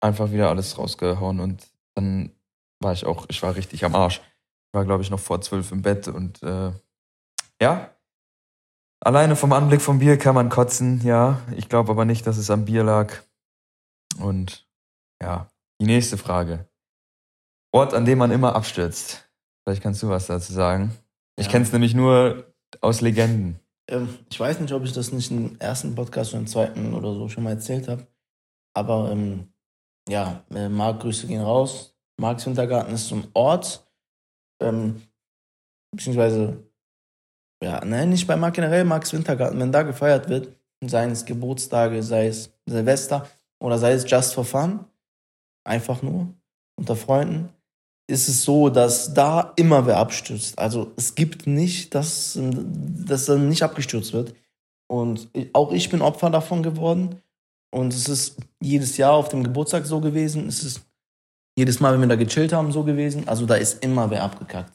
[0.00, 2.32] einfach wieder alles rausgehauen und dann
[2.80, 4.16] war ich auch, ich war richtig am Arsch.
[4.18, 6.72] Ich war, glaube ich, noch vor zwölf im Bett und äh,
[7.60, 7.94] ja.
[9.02, 11.40] Alleine vom Anblick vom Bier kann man kotzen, ja.
[11.56, 13.14] Ich glaube aber nicht, dass es am Bier lag.
[14.18, 14.66] Und
[15.22, 15.48] ja,
[15.80, 16.68] die nächste Frage.
[17.72, 19.30] Ort, an dem man immer abstürzt.
[19.64, 20.96] Vielleicht kannst du was dazu sagen.
[21.36, 21.52] Ich Ja.
[21.52, 23.60] kenne es nämlich nur aus Legenden.
[23.88, 27.14] Ähm, ich weiß nicht, ob ich das nicht im ersten Podcast oder im zweiten oder
[27.14, 28.06] so schon mal erzählt habe.
[28.74, 29.52] Aber ähm,
[30.08, 31.96] ja, äh, Marc, Grüße gehen raus.
[32.20, 33.82] Marks Wintergarten ist so ein Ort,
[34.62, 35.00] ähm,
[35.90, 36.62] beziehungsweise,
[37.64, 42.02] ja, nein, nicht bei Marc generell, Marks Wintergarten, wenn da gefeiert wird, seien es Geburtstage,
[42.02, 43.26] sei es Silvester
[43.58, 44.84] oder sei es just for fun,
[45.66, 46.28] einfach nur
[46.78, 47.48] unter Freunden,
[48.06, 50.58] ist es so, dass da immer wer abstürzt.
[50.58, 54.34] Also es gibt nicht, dass, dass dann nicht abgestürzt wird.
[54.90, 57.22] Und auch ich bin Opfer davon geworden.
[57.72, 60.48] Und es ist jedes Jahr auf dem Geburtstag so gewesen.
[60.48, 60.89] Es ist
[61.56, 63.28] jedes Mal, wenn wir da gechillt haben, so gewesen.
[63.28, 64.72] Also da ist immer wer abgekackt.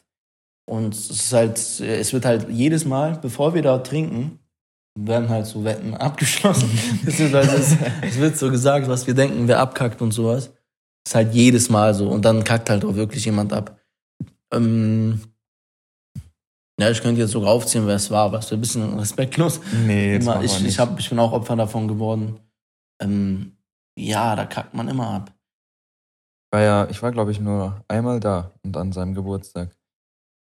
[0.67, 4.39] Und es ist halt, es wird halt jedes Mal, bevor wir da trinken,
[4.97, 6.69] werden halt so Wetten abgeschlossen.
[7.05, 10.51] Beziehungsweise es, es wird so gesagt, was wir denken, wer abkackt und sowas.
[11.07, 12.09] Ist halt jedes Mal so.
[12.09, 13.79] Und dann kackt halt auch wirklich jemand ab.
[14.51, 15.21] Ähm,
[16.79, 19.61] ja, ich könnte jetzt sogar aufzählen, wer es war, wäre ein bisschen respektlos.
[19.85, 20.73] Nee, jetzt Immer, ich, nicht.
[20.73, 22.39] ich, hab, ich bin auch Opfer davon geworden.
[23.01, 23.53] Ähm,
[23.97, 25.34] ja, da kackt man immer ab.
[26.55, 29.75] War ja, ich war, glaube ich, nur einmal da und an seinem Geburtstag.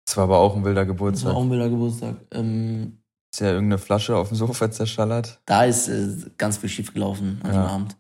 [0.07, 1.35] Es war aber auch ein wilder Das war Geburtstag.
[1.35, 2.17] auch ein wilder Geburtstag.
[2.33, 2.99] Ähm,
[3.33, 5.41] Ist ja irgendeine Flasche auf dem Sofa zerschallert.
[5.47, 7.67] da ist äh, ganz viel schief gelaufen an dem Ja.
[7.69, 7.97] Abend.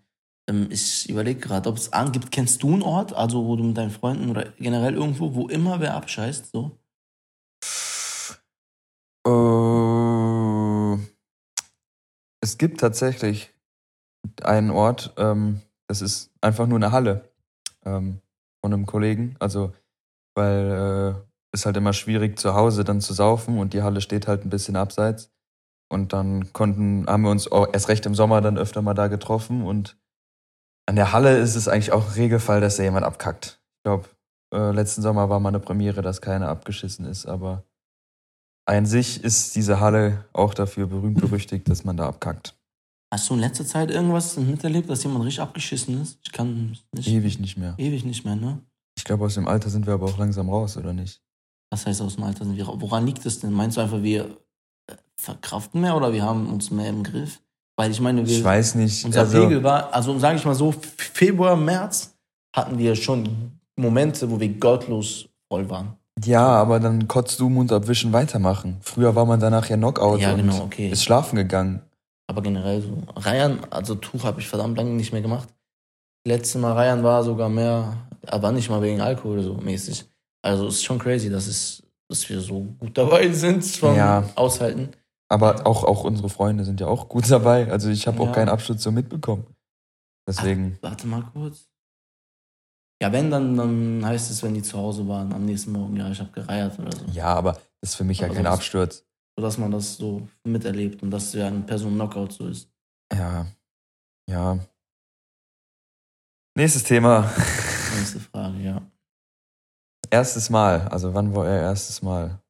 [0.50, 2.30] Ähm, ich überlege gerade, ob es angibt.
[2.30, 5.80] Kennst du einen Ort, also wo du mit deinen Freunden oder generell irgendwo, wo immer
[5.80, 6.50] wer abscheißt?
[6.52, 6.78] So?
[9.26, 10.98] Äh,
[12.42, 13.50] es gibt tatsächlich
[14.42, 17.30] einen Ort, ähm, das ist einfach nur eine Halle
[17.84, 18.20] ähm,
[18.60, 19.36] von einem Kollegen.
[19.38, 19.72] Also,
[20.34, 24.44] weil äh, halt immer schwierig zu Hause dann zu saufen und die Halle steht halt
[24.44, 25.30] ein bisschen abseits.
[25.88, 29.64] Und dann konnten, haben wir uns erst recht im Sommer dann öfter mal da getroffen
[29.64, 29.96] und
[30.86, 33.60] an der Halle ist es eigentlich auch Regelfall, dass da jemand abkackt.
[33.78, 34.08] Ich glaube,
[34.52, 37.64] äh, letzten Sommer war mal eine Premiere, dass keiner abgeschissen ist, aber
[38.66, 42.56] an sich ist diese Halle auch dafür berühmt berüchtigt, dass man da abkackt.
[43.14, 46.18] Hast du in letzter Zeit irgendwas miterlebt, dass jemand richtig abgeschissen ist?
[46.24, 47.06] Ich kann nicht.
[47.06, 47.74] Ewig nicht mehr.
[47.78, 48.58] Ewig nicht mehr, ne?
[48.98, 51.20] Ich glaube, aus dem Alter sind wir aber auch langsam raus, oder nicht?
[51.70, 52.66] Was heißt aus dem Alter sind wir?
[52.66, 53.52] ra- Woran liegt es denn?
[53.52, 54.24] Meinst du einfach, wir
[54.88, 57.40] äh, verkraften mehr oder wir haben uns mehr im Griff?
[57.76, 59.04] Weil ich meine, wir, Ich weiß nicht.
[59.04, 62.16] unser also, Pegel war, also sage ich mal so, Februar, März
[62.52, 63.28] hatten wir schon
[63.76, 65.94] Momente, wo wir gottlos voll waren.
[66.24, 68.78] ja, aber dann kotzt du Mund abwischen weitermachen.
[68.80, 70.88] Früher war man danach ja Knockout Ja, und genau, okay.
[70.90, 71.80] ist schlafen gegangen.
[72.26, 73.02] Aber generell so.
[73.16, 75.48] Reihen, also Tuch habe ich verdammt lange nicht mehr gemacht.
[76.26, 80.06] Letztes Mal Reihen war sogar mehr, aber nicht mal wegen Alkohol so mäßig.
[80.42, 84.28] Also es ist schon crazy, dass, es, dass wir so gut dabei sind vom Ja.
[84.34, 84.90] Aushalten.
[85.28, 87.70] Aber auch, auch unsere Freunde sind ja auch gut dabei.
[87.70, 88.28] Also ich habe Ja.
[88.28, 89.46] auch keinen Abschluss so mitbekommen.
[90.26, 91.68] Deswegen, Warte mal kurz.
[93.02, 96.08] Ja, wenn, dann, dann heißt es, wenn die zu Hause waren, am nächsten Morgen, ja,
[96.10, 97.04] ich habe gereiert oder so.
[97.12, 99.04] ja, aber das ist für mich ja Aber kein sonst- Absturz.
[99.36, 102.70] So dass man das so miterlebt und dass ja eine Person Knockout so ist.
[103.12, 103.46] Ja,
[104.30, 104.58] ja.
[106.56, 107.32] Nächstes Thema.
[107.96, 108.82] Nächste Frage, ja.
[110.10, 110.86] Erstes Mal.
[110.88, 112.40] Also wann war euer erstes Mal?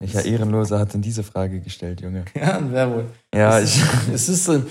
[0.00, 2.24] Welcher Ehrenloser hat denn diese Frage gestellt, Junge?
[2.34, 3.10] Ja, wer wohl?
[3.34, 4.12] Ja, es, ich.
[4.12, 4.62] es ist äh,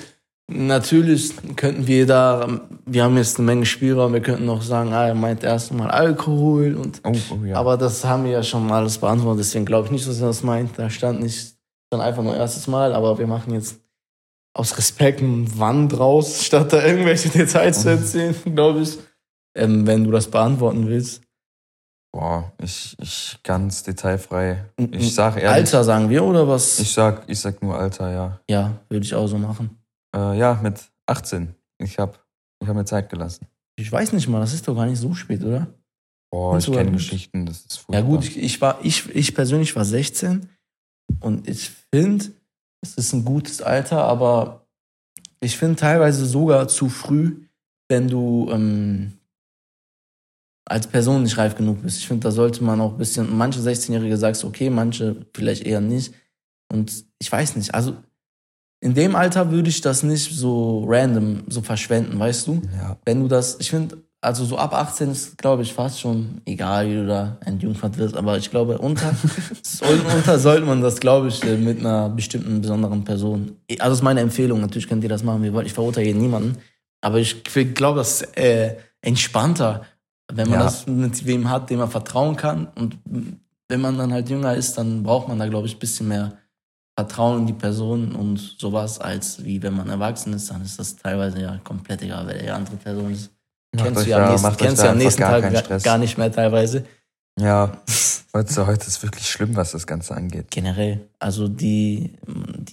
[0.47, 5.07] natürlich könnten wir da, wir haben jetzt eine Menge Spielraum, wir könnten auch sagen, ah,
[5.07, 7.57] er meint erst mal Alkohol und Oh, oh ja.
[7.57, 10.27] aber das haben wir ja schon mal alles beantwortet, deswegen glaube ich nicht, dass er
[10.27, 10.77] das meint.
[10.77, 11.55] Da stand nicht,
[11.87, 13.79] stand einfach nur erstes Mal, aber wir machen jetzt
[14.53, 18.97] aus Respekt ein Wann draus, statt da irgendwelche Details zu erzählen, glaube ich.
[19.55, 21.23] Ähm, wenn du das beantworten willst.
[22.13, 24.65] Boah, ich, ich ganz detailfrei.
[24.91, 25.49] Ich sag ehrlich.
[25.49, 26.79] Alter sagen wir oder was?
[26.79, 28.39] Ich sag, ich sag nur Alter, ja.
[28.49, 29.76] ja, würde ich auch so machen.
[30.15, 31.55] Äh, ja, mit 18.
[31.79, 32.25] Ich hab,
[32.61, 33.47] ich hab mir Zeit gelassen.
[33.79, 35.67] Ich weiß nicht mal, das ist doch gar nicht so spät, oder?
[36.31, 36.91] Boah, ich kenne?
[36.91, 37.99] Geschichten, das ist furchtbar.
[37.99, 40.49] Ja gut, ich, ich war, ich, ich persönlich war 16
[41.21, 42.25] und ich finde,
[42.81, 44.67] es ist ein gutes Alter, aber
[45.39, 47.47] ich finde teilweise sogar zu früh,
[47.89, 49.13] wenn du ähm,
[50.65, 51.99] als Person nicht reif genug bist.
[51.99, 55.79] Ich finde, da sollte man auch ein bisschen, manche 16-Jährige sagst okay, manche vielleicht eher
[55.81, 56.13] nicht.
[56.71, 57.95] Und ich weiß nicht, also
[58.79, 62.61] in dem Alter würde ich das nicht so random so verschwenden, weißt du?
[62.79, 62.97] Ja.
[63.05, 66.87] Wenn du das, ich finde, also so ab 18 ist, glaube ich, fast schon egal,
[66.89, 69.13] wie du da entjungfert wirst, aber ich glaube, unter,
[69.63, 73.55] soll, unter sollte man das, glaube ich, äh, mit einer bestimmten besonderen Person.
[73.79, 75.67] Also das ist meine Empfehlung, natürlich könnt ihr das machen, wie wollt.
[75.67, 76.57] Ich verurteile niemanden,
[77.01, 79.83] aber ich glaube, das ist äh, entspannter,
[80.31, 80.65] wenn man Ja.
[80.65, 82.67] das mit wem hat, dem man vertrauen kann.
[82.75, 82.97] Und
[83.69, 86.33] wenn man dann halt jünger ist, dann braucht man da, glaube ich, ein bisschen mehr
[86.97, 90.95] Vertrauen in die Person und sowas, als wie wenn man erwachsen ist, dann ist das
[90.95, 93.29] teilweise ja komplett egal, wer die andere Person ist.
[93.75, 95.97] Macht kennst du ja am nächsten, kennst da du ja am nächsten gar Tag gar,
[95.99, 96.85] nicht mehr teilweise.
[97.39, 97.77] Ja,
[98.33, 100.49] heute, heute ist wirklich schlimm, was das Ganze angeht.
[100.49, 101.07] Generell.
[101.19, 102.17] Also die,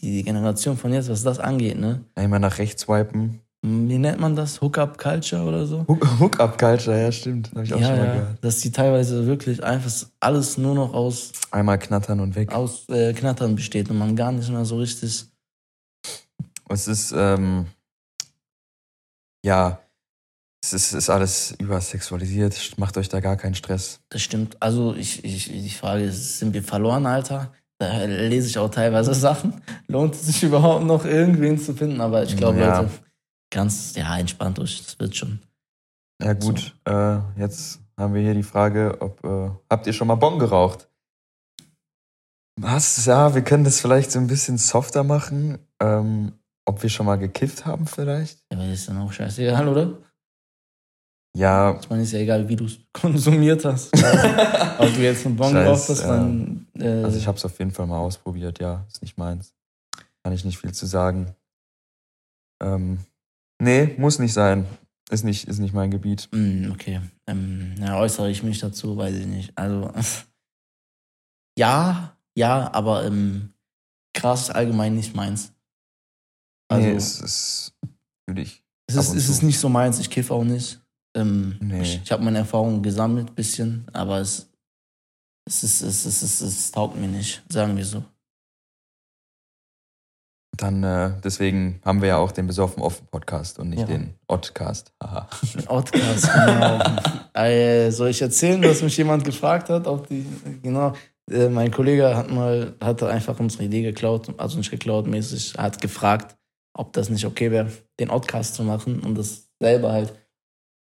[0.01, 2.01] die Generation von jetzt, was das angeht, ne?
[2.15, 3.41] Einmal nach rechts swipen.
[3.67, 4.61] Wie nennt man das?
[4.61, 5.87] Hookup-Culture oder so?
[5.89, 7.51] Hook- Hook-up-Culture, ja, stimmt.
[7.53, 8.13] Habe ich auch ja, schon mal ja.
[8.21, 8.45] gehört.
[8.45, 12.53] Dass die teilweise wirklich einfach alles nur noch aus, Einmal knattern und weg.
[12.53, 15.25] aus äh, Knattern besteht und man gar nicht mehr so richtig.
[16.69, 17.67] Es ist, ähm,
[19.45, 19.81] ja,
[20.63, 22.75] es ist, ist alles übersexualisiert.
[22.77, 24.01] Macht euch da gar keinen Stress.
[24.11, 24.57] Das stimmt.
[24.61, 27.53] Also ich, ich, die Frage ist, sind wir verloren, Alter?
[27.79, 29.63] Da lese ich auch teilweise Sachen.
[29.89, 32.01] Lohnt es sich überhaupt noch, irgendwen zu finden?
[32.03, 32.81] Aber ich glaube, Ja.
[32.81, 32.91] Leute,
[33.55, 34.85] ganz, ja, entspannt euch.
[34.85, 35.41] Das wird schon.
[36.23, 40.17] Ja gut, äh, jetzt haben wir hier die Frage, ob äh, habt ihr schon mal
[40.17, 40.89] Bon geraucht?
[42.61, 43.05] Was?
[43.07, 45.59] Ja, wir können das vielleicht so ein bisschen softer machen.
[45.81, 46.33] Ähm,
[46.67, 48.39] ob wir schon mal gekifft haben vielleicht?
[48.51, 49.99] Ja, aber das ist dann auch scheißegal, oder?
[51.37, 53.93] Ja, Ich meine, ist ja egal, wie du es konsumiert hast.
[54.79, 56.69] Ob du jetzt einen Bon geraucht hast, dann.
[56.79, 58.61] Äh, also ich habe es auf jeden Fall mal ausprobiert.
[58.61, 59.53] Ja, ist nicht meins.
[60.23, 61.35] Kann ich nicht viel zu sagen.
[62.63, 63.01] Ähm,
[63.65, 64.67] nee, muss nicht sein.
[65.11, 66.29] Ist nicht, ist nicht mein Gebiet.
[66.33, 67.01] Mm, Okay.
[67.27, 69.57] Ähm, ja, äußere ich mich dazu, weiß ich nicht.
[69.57, 69.91] Also,
[71.59, 73.53] ja, ja, aber ähm,
[74.15, 75.53] Gras allgemein nicht meins.
[76.71, 77.75] Also, nee, es ist
[78.27, 78.63] natürlich.
[78.87, 80.81] es, ab ist, es ist nicht so meins, ich kiffe auch nicht.
[81.17, 81.83] Ähm, Nee.
[81.83, 84.51] Ich, ich habe meine Erfahrungen gesammelt, bisschen, aber es,
[85.47, 88.05] es, ist, es, ist, es, es taugt mir nicht, sagen wir so.
[90.57, 93.87] Dann, äh, deswegen haben wir ja auch den Besoffen offen Podcast und nicht Ja.
[93.87, 94.93] den Oddcast.
[95.03, 95.29] Haha.
[95.67, 96.81] Outcast, genau.
[97.35, 100.25] äh, soll ich erzählen, dass mich jemand gefragt hat, ob die,
[100.63, 100.93] genau,
[101.31, 105.81] äh, mein Kollege hat mal, hatte einfach unsere Idee geklaut, also nicht geklaut mäßig, hat
[105.81, 106.37] gefragt,
[106.77, 110.13] ob das nicht okay wäre, den Outcast zu machen und das selber halt,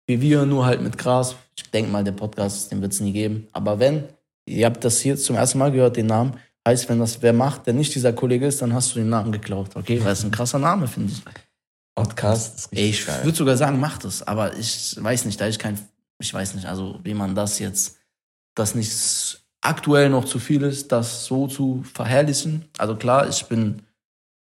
[0.08, 1.36] wie wir, nur halt mit Gras.
[1.56, 3.48] Ich denke mal, der Podcast, den wird es nie geben.
[3.52, 4.06] Aber wenn,
[4.46, 6.34] ihr habt das hier zum ersten Mal gehört, den Namen,
[6.68, 9.32] heißt, wenn das wer macht, der nicht dieser Kollege ist, dann hast du den Namen
[9.32, 10.04] geklaut, okay?
[10.04, 11.22] Weil es ein krasser Name, finde ich.
[11.96, 15.60] Podcast ist Ey, ich würde sogar sagen, macht es, aber ich weiß nicht, da ich
[15.60, 15.78] kein,
[16.20, 17.98] ich weiß nicht, also wie man das jetzt,
[18.56, 22.66] das nicht aktuell noch zu viel ist, das so zu verherrlichen.
[22.78, 23.82] Also klar, ich bin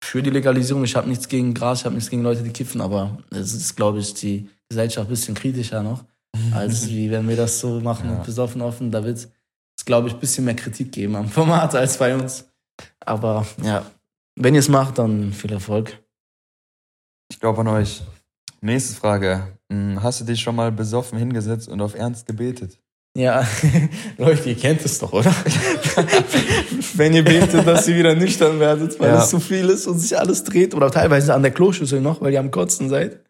[0.02, 2.80] für die Legalisierung, ich habe nichts gegen Gras, ich habe nichts gegen Leute, die kiffen,
[2.80, 6.04] aber es ist, glaube ich, die Gesellschaft ein bisschen kritischer noch,
[6.52, 8.16] als wie wenn wir das so machen Ja.
[8.16, 8.90] und besoffen offen.
[8.90, 9.28] Da wird
[9.76, 12.44] es, glaube ich, ein bisschen mehr Kritik geben am Format als bei uns.
[13.00, 13.84] Aber ja,
[14.36, 15.98] wenn ihr es macht, dann viel Erfolg.
[17.30, 18.02] Ich glaube an euch.
[18.60, 19.56] Nächste Frage.
[19.70, 22.78] Hm, Hast du dich schon mal besoffen hingesetzt und auf Ernst gebetet?
[23.16, 23.46] Ja,
[24.18, 25.30] Leute, ihr kennt es doch, oder?
[26.94, 29.22] Wenn ihr betet, dass ihr wieder nüchtern werdet, weil Ja.
[29.22, 30.74] es zu viel ist und sich alles dreht.
[30.74, 33.20] Oder teilweise an der Kloschüssel noch, weil ihr am Kotzen seid.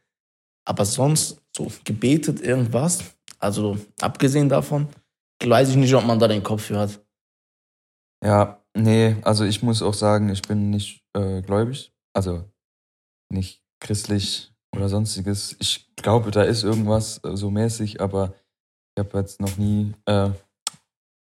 [0.64, 3.00] Aber sonst so gebetet irgendwas.
[3.38, 4.88] Also abgesehen davon,
[5.42, 7.00] weiß ich nicht, ob man da den Kopf für hat.
[8.24, 11.92] Ja, nee, also ich muss auch sagen, ich bin nicht äh, gläubig.
[12.14, 12.44] Also
[13.32, 15.56] nicht christlich oder sonstiges.
[15.58, 18.34] Ich glaube, da ist irgendwas äh, so mäßig, aber
[18.96, 20.30] ich habe jetzt noch nie äh,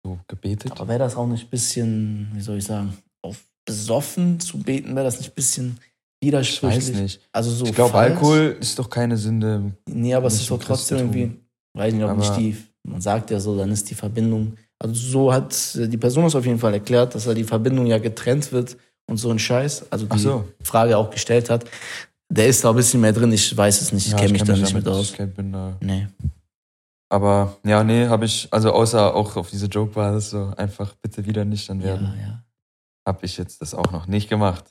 [0.05, 0.71] so gebetet.
[0.73, 4.95] Aber wäre das auch nicht ein bisschen, wie soll ich sagen, auf besoffen zu beten,
[4.95, 5.79] wäre das nicht ein bisschen
[6.19, 6.89] Ich widersprüchlich?
[6.93, 7.29] weiß nicht.
[7.31, 7.93] Also so Ich glaube?
[7.95, 9.71] Alkohol ist doch keine Sünde.
[9.87, 11.39] Nee, aber es ist doch trotzdem irgendwie,
[11.75, 14.93] weiß nicht, ob Aber- nicht die, man sagt ja so, dann ist die Verbindung, also
[14.93, 17.97] so hat äh, die Person es auf jeden Fall erklärt, dass da die Verbindung ja
[17.99, 20.47] getrennt wird und so ein Scheiß, also die so.
[20.63, 21.65] Frage auch gestellt hat.
[22.29, 24.43] Der ist da ein bisschen mehr drin, ich weiß es nicht, ich Ja, kenne mich
[24.43, 25.11] kenn da nicht mit aus.
[25.11, 26.07] Ich bin da Nee.
[27.09, 31.43] Aber ja, nee, habe ich, also außer auch auf diese Joke-Basis so einfach bitte wieder
[31.43, 32.43] nüchtern Ja, werden, ja.
[33.05, 34.63] habe ich jetzt das auch noch nicht gemacht.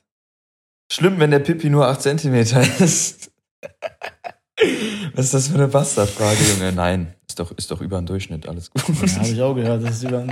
[0.90, 3.30] Schlimm, wenn der Pipi nur 8 Zentimeter ist.
[5.14, 6.72] Was ist das für eine Bastardfrage, Junge?
[6.72, 8.82] Nein, ist doch, ist doch über den Durchschnitt, alles gut.
[8.88, 10.24] Ja, habe ich auch gehört, das ist über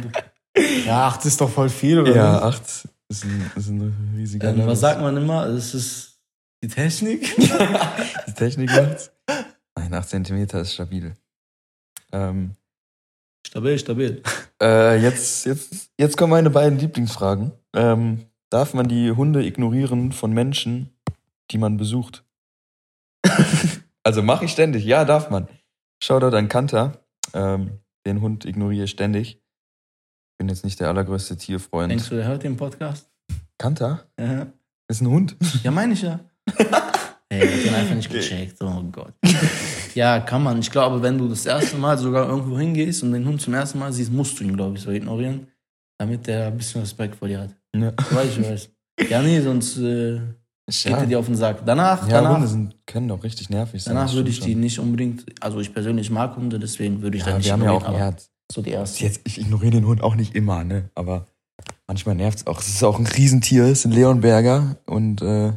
[0.87, 2.15] Ja, acht ist doch voll viel, oder?
[2.15, 2.43] Ja, nicht?
[2.45, 2.63] 8
[3.09, 5.47] ist ein, ist ein riesiger Ähm, was sagt man immer?
[5.47, 6.19] Es ist
[6.63, 7.37] die Technik.
[8.27, 9.11] Die Technik macht's?
[9.77, 11.15] Nein, 8 Zentimeter ist stabil.
[12.13, 12.57] Ähm,
[13.47, 14.23] stabil, stabil.
[14.61, 17.53] Äh, jetzt, jetzt, jetzt kommen meine beiden Lieblingsfragen.
[17.75, 20.91] Ähm, darf man die Hunde ignorieren von Menschen,
[21.51, 22.25] die man besucht?
[24.05, 24.85] also mache ich ständig.
[24.85, 25.49] Ja, darf man.
[26.03, 26.99] Shoutout an Kanta.
[27.35, 29.43] Ähm, den Hund ignoriere ich ständig.
[30.39, 31.91] Bin jetzt nicht der allergrößte Tierfreund.
[31.91, 33.11] Denkst du, der hört den Podcast?
[33.59, 34.05] Kanta?
[34.19, 34.47] Ja,
[34.89, 35.37] Ist ein Hund.
[35.63, 36.21] ja meine ich ja.
[37.31, 38.63] Ey, ich den einfach nicht gecheckt.
[38.63, 39.13] Oh Gott.
[39.95, 40.61] Ja, kann man.
[40.61, 43.79] Ich glaube, wenn du das erste Mal sogar irgendwo hingehst und den Hund zum ersten
[43.81, 45.49] Mal siehst, musst du ihn, glaube ich, so ignorieren,
[45.99, 47.55] damit der ein bisschen Respekt vor dir hat.
[47.77, 47.93] Ja.
[48.11, 48.71] Weiß, ich weiß.
[49.11, 50.21] Ja, nee, sonst äh,
[50.69, 51.65] geht Ja, er dir auf den Sack.
[51.65, 53.95] Danach, ja danach, Hunde sind, können auch richtig nervig sein.
[53.95, 54.61] danach würde ich die schon.
[54.61, 57.63] nicht unbedingt, also ich persönlich mag Hunde, deswegen würde ich Ja, dann nicht wir haben
[57.63, 58.31] ja auch ein Herz.
[58.51, 59.05] So die erste.
[59.05, 60.91] Jetzt, ich ignoriere den Hund auch nicht immer, ne?
[60.95, 61.27] Aber
[61.87, 62.61] manchmal nervt es auch.
[62.61, 65.53] Es ist auch ein Riesentier, es ist ein Leonberger und äh,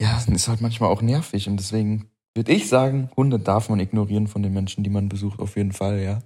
[0.00, 3.78] ja, es ist halt manchmal auch nervig und deswegen würde ich sagen, Hunde darf man
[3.78, 6.18] ignorieren von den Menschen, die man besucht, auf jeden Fall, ja.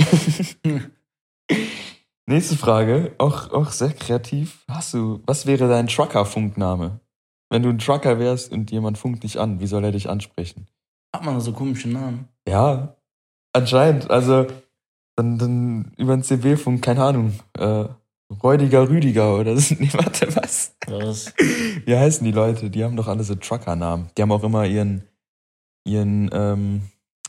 [2.26, 4.64] Nächste Frage, auch, auch sehr kreativ.
[4.68, 7.00] Hast du, was wäre dein Trucker-Funkname?
[7.50, 10.66] Wenn du ein Trucker wärst und jemand funkt dich an, wie soll er dich ansprechen?
[11.14, 12.28] Hat man so komische Namen?
[12.48, 12.96] Ja,
[13.52, 14.10] anscheinend.
[14.10, 14.46] Also
[15.16, 17.84] dann, dann über den CB-Funk, keine Ahnung, äh,
[18.42, 19.74] Räudiger Rüdiger oder so.
[19.78, 20.74] Nee, warte, was?
[20.86, 21.32] Was?
[21.84, 22.70] Wie heißen die Leute?
[22.70, 24.10] Die haben doch alle so Trucker-Namen.
[24.16, 25.04] Die haben auch immer ihren,
[25.84, 26.82] ihren, ähm,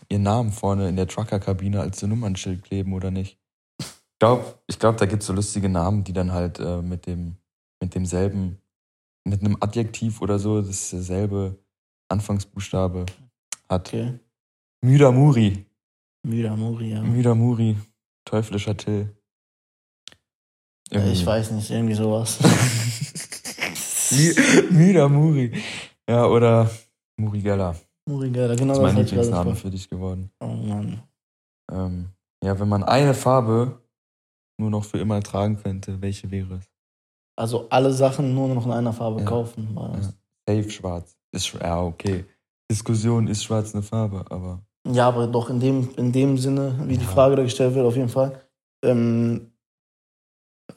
[0.10, 3.38] ihren Namen vorne in der Trucker-Kabine als so Nummernschild kleben, oder nicht?
[3.80, 7.36] Ich glaube, ich glaub, da gibt's so lustige Namen, die dann halt äh, mit dem,
[7.82, 8.60] mit demselben,
[9.28, 11.58] mit einem Adjektiv oder so, das ist derselbe
[12.10, 13.06] Anfangsbuchstabe
[13.70, 13.88] hat.
[13.90, 14.20] Okay.
[14.84, 15.66] Müder Muri.
[16.24, 17.02] Müder Muri, ja.
[17.02, 17.76] Müder Muri.
[18.26, 19.16] Teuflischer Till.
[20.92, 22.40] Äh, Ich weiß nicht, irgendwie sowas.
[24.12, 25.52] Mü- Müder Muri.
[26.10, 26.70] Ja, oder
[27.18, 27.76] Muri Geller.
[28.08, 30.30] Muri Geller, genau Das ist mein Lieblingsname für dich geworden.
[30.40, 31.02] Oh Mann.
[31.72, 32.10] Ähm,
[32.44, 33.82] ja, wenn man eine Farbe
[34.60, 36.66] nur noch für immer tragen könnte, welche wäre es?
[37.38, 39.26] Also alle Sachen nur noch in einer Farbe Ja.
[39.26, 39.70] kaufen.
[39.74, 40.14] War das.
[40.48, 41.16] Safe schwarz.
[41.32, 42.26] Ist, ja, okay.
[42.72, 44.62] Diskussion ist schwarz eine Farbe, aber.
[44.88, 47.10] Ja, aber doch in dem, in dem Sinne, wie die Ja.
[47.12, 48.42] Frage da gestellt wird, auf jeden Fall.
[48.84, 49.52] Ähm,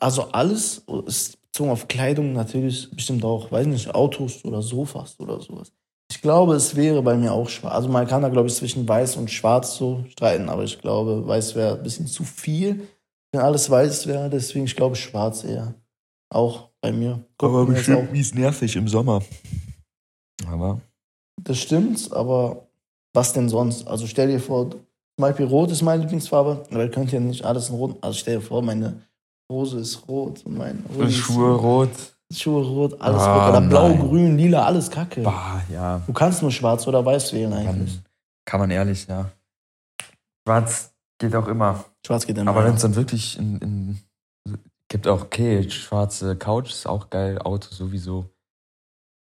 [0.00, 5.40] also alles ist bezogen auf Kleidung natürlich bestimmt auch, weiß nicht, Autos oder Sofas oder
[5.40, 5.72] sowas.
[6.10, 7.74] Ich glaube, es wäre bei mir auch schwarz.
[7.74, 11.26] Also man kann da, glaube ich, zwischen weiß und schwarz so streiten, aber ich glaube,
[11.26, 12.88] weiß wäre ein bisschen zu viel,
[13.32, 14.30] wenn alles weiß wäre.
[14.30, 15.74] Deswegen, ich glaube, schwarz eher.
[16.30, 17.20] Auch bei mir.
[17.40, 18.10] Wir jetzt auch.
[18.10, 19.22] mies nervig im Sommer.
[20.46, 20.80] Aber.
[21.42, 22.66] Das stimmt, aber
[23.14, 23.86] was denn sonst?
[23.86, 24.80] Also stell dir vor, zum
[25.18, 27.96] Beispiel Rot ist meine Lieblingsfarbe, aber ihr könnt ja nicht alles in Rot.
[28.00, 29.00] Also stell dir vor, meine
[29.50, 31.90] Hose ist rot und meine Hose Schuhe rot.
[32.28, 33.50] ist Schuhe rot, alles Ah, rot.
[33.56, 33.98] Oder blau, nein.
[34.00, 35.22] grün, lila, alles kacke.
[35.22, 36.02] Bah, ja.
[36.06, 37.94] Du kannst nur schwarz oder weiß wählen eigentlich.
[37.94, 38.04] Kann,
[38.44, 39.30] kann man ehrlich, ja.
[40.46, 41.84] Schwarz geht auch immer.
[42.06, 42.50] Schwarz geht immer.
[42.50, 43.98] Aber wenn es dann wirklich in, in
[44.88, 48.31] gibt auch, okay, schwarze Couch ist auch geil, Auto sowieso.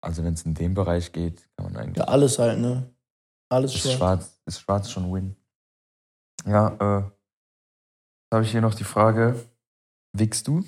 [0.03, 1.97] Also wenn es in dem Bereich geht, kann man eigentlich.
[1.97, 2.91] ja, alles halt, ne?
[3.49, 3.97] Alles ist schwarz.
[3.97, 5.35] schwarz, ist schwarz schon Win.
[6.45, 7.11] Ja, äh,
[8.33, 9.35] habe ich hier noch die Frage:
[10.13, 10.63] Wickst du?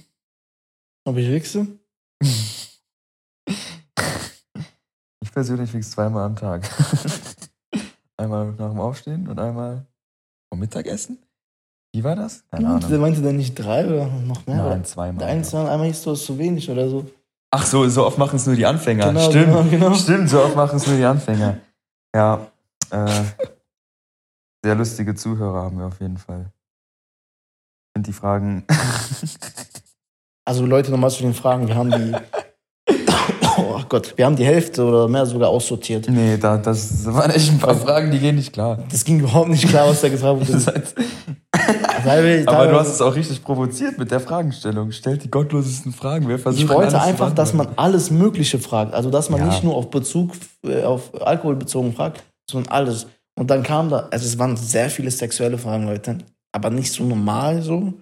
[1.06, 1.80] Ob ich wichse?
[5.24, 6.70] Ich persönlich wichs zweimal am Tag.
[8.18, 9.88] einmal nach dem Aufstehen und einmal
[10.50, 11.18] vom Mittagessen.
[11.94, 12.44] Wie war das?
[12.50, 13.02] Keine Meinte, Ahnung.
[13.02, 14.58] meinte der nicht drei oder noch mehr?
[14.64, 15.24] Nein, zweimal.
[15.26, 17.06] Eine Mal, einmal hieß du es zu wenig oder so.
[17.52, 19.08] Ach so, so oft machen es nur die Anfänger.
[19.08, 19.46] Genau, Stimmt.
[19.46, 19.94] genau, genau.
[19.94, 21.58] Stimmt, so oft machen es nur die Anfänger.
[22.16, 22.48] Ja.
[22.90, 23.22] Äh,
[24.66, 26.52] sehr lustige Zuhörer haben wir auf jeden Fall.
[27.96, 28.66] Finde die Fragen.
[30.46, 31.68] Also Leute, nochmal zu den Fragen.
[31.68, 32.16] Wir haben die.
[33.58, 36.10] oh Gott, wir haben die Hälfte oder mehr sogar aussortiert.
[36.10, 38.80] nee, da, das waren echt ein paar Fragen, die gehen nicht klar.
[38.90, 40.60] Das ging überhaupt nicht klar, was da gefragt wurde.
[40.60, 40.96] Seit-
[42.06, 44.92] Aber du hast es auch richtig provoziert mit der Fragenstellung.
[44.92, 46.28] Stellt die gottlosesten Fragen.
[46.28, 48.94] Wer versucht Ich wollte einfach, dass man alles Mögliche fragt.
[48.94, 49.48] Also, dass man Ja.
[49.48, 50.32] nicht nur auf Bezug,
[50.66, 53.08] äh, auf Alkohol bezogen fragt, sondern alles.
[53.40, 56.18] Und dann kam da, also es waren sehr viele sexuelle Fragen, Leute.
[56.52, 57.94] Aber nicht so normal so.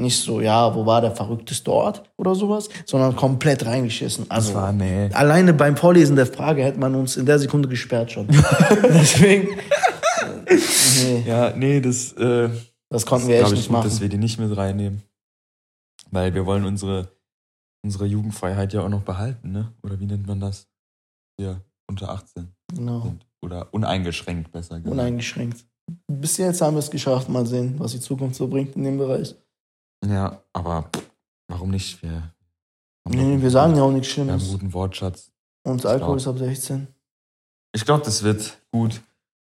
[0.00, 4.26] Nicht so, ja, wo war der verrückteste Ort oder sowas, sondern komplett reingeschissen.
[4.28, 5.10] Also, Das war, nee.
[5.12, 8.28] alleine beim Vorlesen der Frage hätte man uns in der Sekunde gesperrt schon.
[8.84, 9.48] Deswegen,
[10.48, 12.48] nee, Ja, nee, das, äh,
[12.90, 13.88] das konnten wir echt nicht gut, machen.
[13.88, 15.02] dass wir die nicht mit reinnehmen.
[16.10, 17.08] Weil wir wollen unsere,
[17.84, 19.72] unsere Jugendfreiheit ja auch noch behalten, ne?
[19.82, 20.66] Oder wie nennt man das?
[21.36, 23.02] Wir unter 18 Genau.
[23.02, 23.26] sind.
[23.42, 24.90] Oder uneingeschränkt, besser gesagt.
[24.92, 25.64] Uneingeschränkt.
[26.06, 27.28] Bis jetzt haben wir es geschafft.
[27.28, 29.34] Mal sehen, was die Zukunft so bringt in dem Bereich.
[30.04, 30.90] Ja, aber
[31.48, 32.02] warum nicht?
[32.02, 32.32] Wir,
[33.08, 34.60] Nee, wir sagen ja auch nichts Wir haben einen Schlimmes.
[34.60, 35.30] guten Wortschatz.
[35.66, 36.86] Und Alkohol ist ab 16.
[37.74, 39.00] Ich glaube, das wird gut.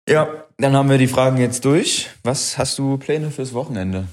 [0.07, 2.09] Ja, dann haben wir die Fragen jetzt durch.
[2.23, 4.07] Was hast du Pläne fürs Wochenende?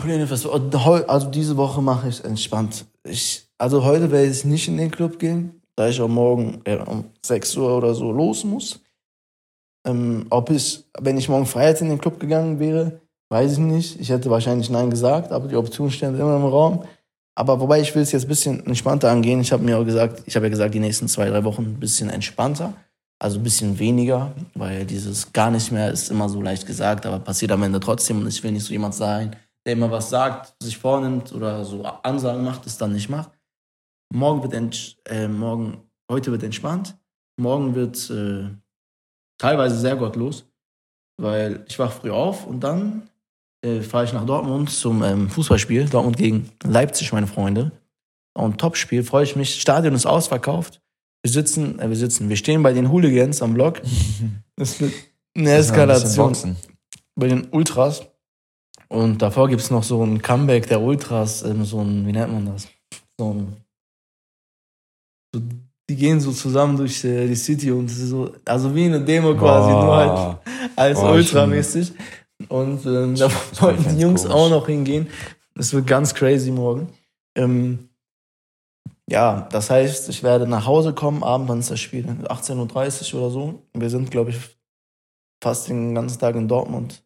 [0.00, 2.86] Pläne fürs- heu- Also diese Woche mache ich entspannt.
[3.04, 6.76] ich, also heute werde ich nicht in den Club gehen, da ich auch morgen äh,
[6.76, 8.80] um 6 Uhr oder so los muss.
[9.86, 14.00] Ähm, ob ich, wenn ich morgen frei in den Club gegangen wäre, weiß ich nicht.
[14.00, 16.84] Ich hätte wahrscheinlich Nein gesagt, aber die Option stand immer im Raum.
[17.36, 19.40] Aber wobei ich will es jetzt ein bisschen entspannter angehen.
[19.40, 21.80] Ich habe mir auch gesagt, ich habe ja gesagt, die nächsten zwei, drei Wochen ein
[21.80, 22.72] bisschen entspannter.
[23.18, 27.18] Also ein bisschen weniger, weil dieses gar nicht mehr ist immer so leicht gesagt, aber
[27.18, 28.20] passiert am Ende trotzdem.
[28.20, 31.82] Und ich will nicht so jemand sein, der immer was sagt, sich vornimmt oder so
[31.82, 33.30] Ansagen macht, es dann nicht macht.
[34.12, 36.96] Morgen wird äh, morgen, heute wird entspannt.
[37.38, 38.50] Morgen wird äh,
[39.38, 40.44] teilweise sehr gottlos,
[41.20, 43.08] weil ich wach früh auf und dann
[43.64, 47.72] äh, fahre ich nach Dortmund zum ähm, Fußballspiel, Dortmund gegen Leipzig, meine Freunde.
[48.34, 49.60] Und Topspiel, freue ich mich.
[49.60, 50.80] Stadion ist ausverkauft.
[51.26, 53.82] Wir sitzen, äh, wir sitzen, wir stehen bei den Hooligans am Block.
[54.58, 54.94] Das wird
[55.36, 56.56] eine Eskalation ein
[57.14, 58.06] bei den Ultras.
[58.88, 62.32] Und davor gibt es noch so ein Comeback der Ultras, ähm, so ein, wie nennt
[62.32, 62.68] man das?
[63.18, 63.56] So ein,
[65.34, 65.42] so,
[65.90, 69.72] die gehen so zusammen durch äh, die City und so, also wie eine Demo quasi,
[69.72, 69.84] Boah.
[69.84, 70.38] nur halt
[70.76, 71.92] als Boah, Ultramäßig.
[72.48, 73.28] Und ähm, da
[73.60, 74.34] wollten die Jungs komisch.
[74.34, 75.08] auch noch hingehen.
[75.56, 76.88] Das wird ganz crazy morgen.
[77.34, 77.90] Ähm,
[79.08, 82.04] ja, das heißt, ich werde nach Hause kommen, abends, wann ist das Spiel?
[82.04, 83.62] 18.30 Uhr oder so.
[83.72, 84.38] Wir sind, glaube ich,
[85.42, 87.04] fast den ganzen Tag in Dortmund.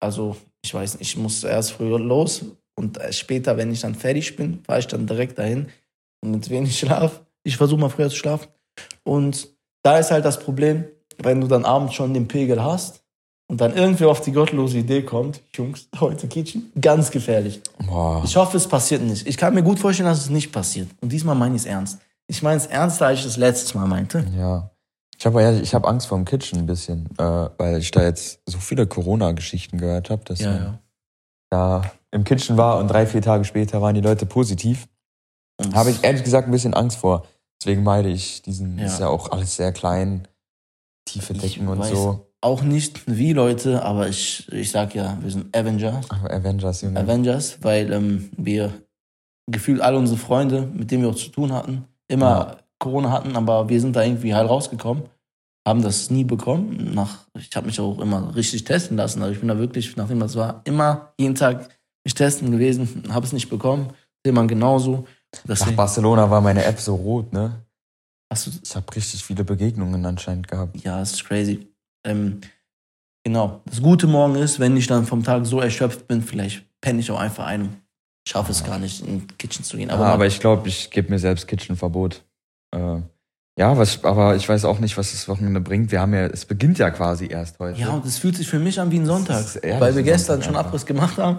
[0.00, 2.44] Also, ich weiß nicht, ich muss erst früher los
[2.78, 5.68] und später, wenn ich dann fertig bin, fahre ich dann direkt dahin
[6.22, 7.22] und mit wenig Schlaf.
[7.42, 8.48] Ich versuche mal früher zu schlafen.
[9.02, 9.48] Und
[9.82, 10.84] da ist halt das Problem,
[11.18, 13.02] wenn du dann abends schon den Pegel hast,
[13.48, 17.60] und dann irgendwie auf die gottlose Idee kommt, Jungs, heute Kitchen, ganz gefährlich.
[17.86, 18.22] Boah.
[18.24, 19.26] Ich hoffe, es passiert nicht.
[19.26, 20.88] Ich kann mir gut vorstellen, dass es nicht passiert.
[21.00, 21.98] Und diesmal meine ich es ernst.
[22.26, 24.24] Ich meine es ernster, als ich das letztes Mal meinte.
[24.36, 24.70] Ja.
[25.18, 28.02] Ich habe ja, ich hab Angst vor dem Kitchen ein bisschen, äh, weil ich da
[28.02, 30.78] jetzt so viele Corona-Geschichten gehört habe, dass ja, ja.
[31.50, 34.88] da im Kitchen war und drei, vier Tage später waren die Leute positiv.
[35.74, 37.26] Habe ich ehrlich gesagt ein bisschen Angst vor.
[37.60, 38.84] Deswegen meide ich diesen, ja.
[38.84, 40.28] ist ja auch alles sehr klein,
[41.04, 45.18] tiefe Decken ich und weiß, so auch nicht wie Leute, aber ich, ich sag ja,
[45.20, 46.08] wir sind Avengers.
[46.10, 47.00] Avengers, Junge.
[47.00, 48.72] Avengers, weil ähm, wir
[49.50, 52.56] gefühlt alle unsere Freunde, mit denen wir auch zu tun hatten, immer ja.
[52.78, 55.04] Corona hatten, aber wir sind da irgendwie heil rausgekommen,
[55.66, 56.94] haben das nie bekommen.
[56.94, 59.20] Nach, ich habe mich auch immer richtig testen lassen.
[59.22, 61.68] Also ich bin da wirklich, nachdem das war, immer jeden Tag
[62.04, 63.92] mich testen gewesen, habe es nicht bekommen.
[64.24, 65.06] Sehe genauso.
[65.46, 67.66] Nach Barcelona war meine App so rot, ne?
[68.32, 70.82] Hast du ich habe richtig viele Begegnungen anscheinend gehabt.
[70.84, 71.66] Ja, es ist crazy.
[72.04, 72.40] Ähm,
[73.24, 73.62] genau.
[73.66, 77.10] Das Gute morgen ist, wenn ich dann vom Tag so erschöpft bin, vielleicht penne ich
[77.10, 77.76] auch einfach ein und
[78.26, 79.90] schaffe es gar nicht, in Kitchen zu gehen.
[79.90, 82.24] Aber, ja, aber ich glaube, ich gebe mir selbst Kitchenverbot.
[82.74, 83.00] Äh,
[83.58, 85.90] ja, was, aber ich weiß auch nicht, was das Wochenende bringt.
[85.90, 87.80] Wir haben ja, es beginnt ja quasi erst heute.
[87.80, 89.44] Ja, und es fühlt sich für mich an wie ein Sonntag.
[89.62, 90.68] Weil wir gestern Sonntag schon einfach.
[90.68, 91.38] Abriss gemacht haben.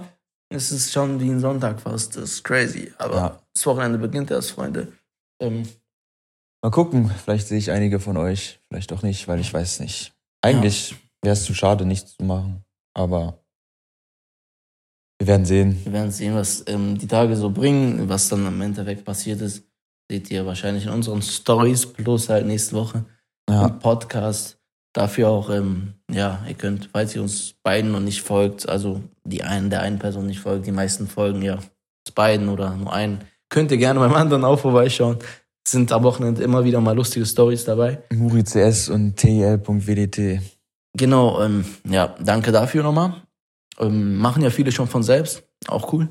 [0.49, 2.17] Es ist schon wie ein Sonntag fast.
[2.17, 2.91] Das ist crazy.
[2.97, 3.39] Aber ja.
[3.53, 4.91] das Wochenende beginnt erst, Freunde.
[5.39, 5.63] Ähm,
[6.61, 10.13] Mal gucken, vielleicht sehe ich einige von euch, vielleicht auch nicht, weil ich weiß nicht.
[10.41, 10.97] Eigentlich ja.
[11.23, 12.63] wäre es zu schade, nichts zu machen.
[12.93, 13.43] Aber
[15.19, 15.79] wir werden sehen.
[15.83, 19.63] Wir werden sehen, was ähm, die Tage so bringen, was dann im Endeffekt passiert ist.
[20.09, 23.05] Seht ihr wahrscheinlich in unseren Stories plus halt nächste Woche
[23.49, 23.67] ja.
[23.67, 24.57] im Podcast.
[24.93, 29.43] Dafür auch, ähm, ja, ihr könnt, falls ihr uns beiden noch nicht folgt, also die
[29.43, 33.19] einen, der einen Person nicht folgt, die meisten folgen ja uns beiden oder nur einen,
[33.49, 35.19] könnt ihr gerne beim anderen auch vorbeischauen
[35.71, 38.01] sind am Wochenende immer wieder mal lustige Stories dabei.
[38.13, 40.41] Muri CS und TIL.wdt.
[40.93, 43.13] Genau, ähm, ja, danke dafür nochmal.
[43.79, 46.09] Ähm, machen ja viele schon von selbst, auch cool.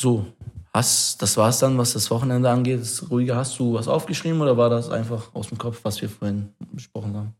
[0.00, 0.26] So,
[0.72, 2.80] hast, das war's dann, was das Wochenende angeht.
[2.80, 6.08] Das Ruhige, hast du was aufgeschrieben oder war das einfach aus dem Kopf, was wir
[6.08, 7.34] vorhin besprochen haben?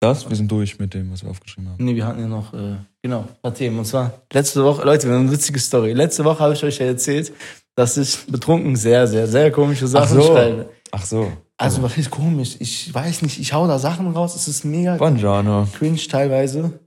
[0.00, 0.28] Das?
[0.28, 1.82] Wir sind durch mit dem, was wir aufgeschrieben haben.
[1.82, 3.78] Nee, wir hatten ja noch, äh, genau, ein paar Themen.
[3.78, 5.94] Und zwar, letzte Woche, Leute, wir haben eine witzige Story.
[5.94, 7.32] Letzte Woche habe ich euch ja erzählt,
[7.76, 10.32] dass ich betrunken sehr, sehr, sehr komische Sachen Ach so.
[10.32, 10.68] schreibe.
[10.92, 11.32] Ach so.
[11.56, 12.56] Also, was ist komisch?
[12.58, 15.66] Ich weiß nicht, ich hau da Sachen raus, es ist mega Buongiorno.
[15.76, 16.80] cringe teilweise.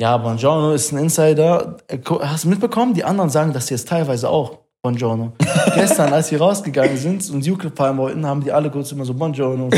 [0.00, 1.76] Ja, Buongiorno ist ein Insider.
[1.88, 2.94] Äh, hast du mitbekommen?
[2.94, 4.58] Die anderen sagen das jetzt teilweise auch.
[4.82, 5.32] Buongiorno.
[5.74, 9.12] Gestern, als wir rausgegangen sind und Juke fahren wollten, haben die alle kurz immer so
[9.12, 9.68] Buongiorno.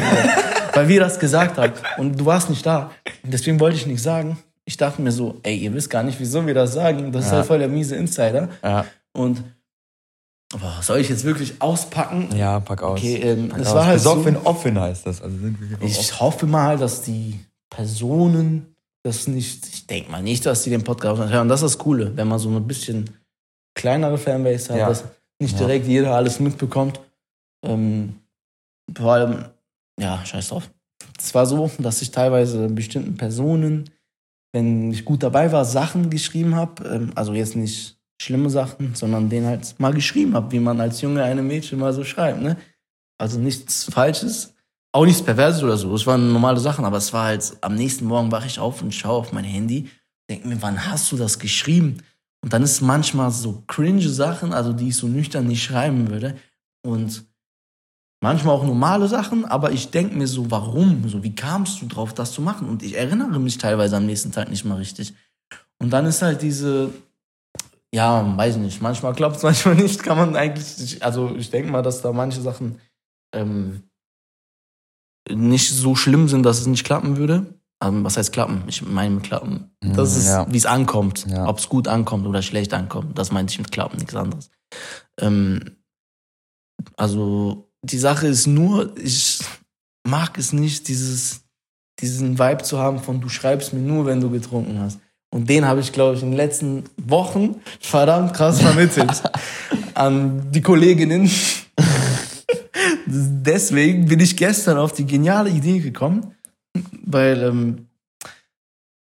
[0.75, 1.73] Weil wir das gesagt haben.
[1.99, 2.91] Und du warst nicht da.
[3.25, 4.39] Deswegen wollte ich nicht sagen.
[4.65, 7.11] Ich dachte mir so, ey, ihr wisst gar nicht, wieso wir das sagen.
[7.11, 8.49] Das ist halt voll der miese Insider.
[8.63, 8.85] Ja.
[9.13, 9.43] Und
[10.53, 12.29] Boah, soll ich jetzt wirklich auspacken?
[12.37, 12.99] Ja, pack aus.
[12.99, 13.75] Okay, ähm, pack es aus.
[13.75, 15.23] war halt Besoffen so, offen heißt das.
[15.23, 16.21] Also sind wir ich offen.
[16.21, 17.41] hoffe mal, dass die
[17.71, 21.49] Personen das nicht, ich denke mal nicht, dass die den Podcast hören.
[21.49, 23.11] Das ist das Coole, wenn man so ein bisschen
[23.75, 24.89] kleinere Fanbase hat, ja.
[24.89, 25.05] dass
[25.41, 25.93] nicht direkt ja.
[25.93, 27.01] jeder alles mitbekommt.
[27.65, 28.17] Ähm,
[28.95, 29.45] vor allem,
[29.99, 30.71] ja, scheiß drauf.
[31.19, 33.91] Es war so, dass ich teilweise bestimmten Personen,
[34.53, 36.85] wenn ich gut dabei war, Sachen geschrieben habe.
[36.85, 41.01] Ähm, also jetzt nicht schlimme Sachen, sondern den halt mal geschrieben habe, wie man als
[41.01, 42.41] Junge einem Mädchen mal so schreibt.
[42.41, 42.57] Ne?
[43.19, 44.55] Also nichts Falsches,
[44.93, 45.95] auch nichts Perverses oder so.
[45.95, 48.95] Es waren normale Sachen, aber es war halt, am nächsten Morgen wache ich auf und
[48.95, 49.89] schaue auf mein Handy,
[50.31, 52.03] denke mir, wann hast du das geschrieben?
[52.45, 56.37] Und dann ist manchmal so cringe Sachen, also die ich so nüchtern nicht schreiben würde.
[56.85, 57.25] Und
[58.21, 61.09] manchmal auch normale Sachen, aber ich denke mir so, warum?
[61.09, 62.69] So, wie kamst du drauf, das zu machen?
[62.69, 65.15] Und ich erinnere mich teilweise am nächsten Tag nicht mal richtig.
[65.79, 66.93] Und dann ist halt diese,
[67.95, 71.83] ja, weiß nicht, manchmal klappt es, manchmal nicht, kann man eigentlich, also ich denke mal,
[71.83, 72.79] dass da manche Sachen
[73.35, 73.83] ähm,
[75.31, 77.55] nicht so schlimm sind, dass es nicht klappen würde.
[77.83, 78.63] Ähm, was heißt klappen?
[78.69, 79.71] Ich meine mit klappen.
[79.81, 80.47] Das ist, Ja.
[80.53, 81.27] wie es ankommt.
[81.29, 81.49] Ja.
[81.49, 83.19] Ob es gut ankommt oder schlecht ankommt.
[83.19, 84.51] Das meinte ich mit klappen, nichts anderes.
[85.21, 85.77] Ähm,
[86.97, 89.41] also die Sache ist nur, ich
[90.07, 91.45] mag es nicht, dieses,
[92.01, 95.01] diesen Vibe zu haben von du schreibst mir nur, wenn du getrunken hast.
[95.33, 99.23] Und den habe ich, glaube ich, in den letzten Wochen verdammt krass vermittelt
[99.95, 101.29] an die Kolleginnen.
[103.07, 106.35] Deswegen bin ich gestern auf die geniale Idee gekommen,
[107.05, 107.87] weil ähm,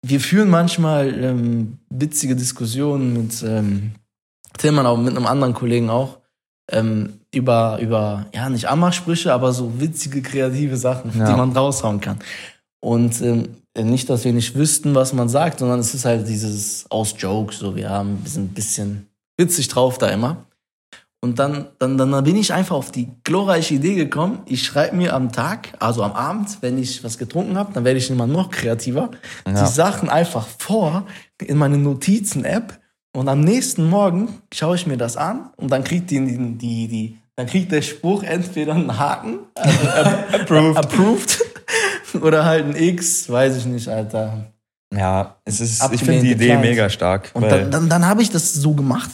[0.02, 3.92] wir führen manchmal ähm, witzige Diskussionen mit ähm,
[4.58, 6.18] Tillmann, aber mit einem anderen Kollegen auch,
[6.70, 11.30] ähm, über, über, ja, nicht Ammersprüche, aber so witzige, kreative Sachen, Ja.
[11.30, 12.18] die man raushauen kann.
[12.80, 16.86] Und ähm, nicht, dass wir nicht wüssten, was man sagt, sondern es ist halt dieses
[16.90, 19.06] aus Joke, so wir haben, wir sind ein bisschen
[19.36, 20.44] witzig drauf da immer.
[21.22, 24.40] Und dann, dann, dann bin ich einfach auf die glorreiche Idee gekommen.
[24.46, 27.98] Ich schreibe mir am Tag, also am Abend, wenn ich was getrunken habe, dann werde
[27.98, 29.10] ich immer noch kreativer,
[29.46, 29.64] Ja.
[29.64, 31.06] die Sachen einfach vor
[31.42, 32.78] in meine Notizen-App
[33.16, 36.88] und am nächsten Morgen schaue ich mir das an und dann kriegt die, die, die,
[36.88, 40.76] die dann kriegt der Spruch entweder einen Haken, also approved.
[40.76, 41.38] approved
[42.20, 44.52] oder halt ein X, weiß ich nicht, Alter.
[44.94, 46.60] Ja, es ist, ich finde die Idee declined.
[46.62, 47.30] mega stark.
[47.34, 49.10] Und dann, dann, dann habe ich das so gemacht.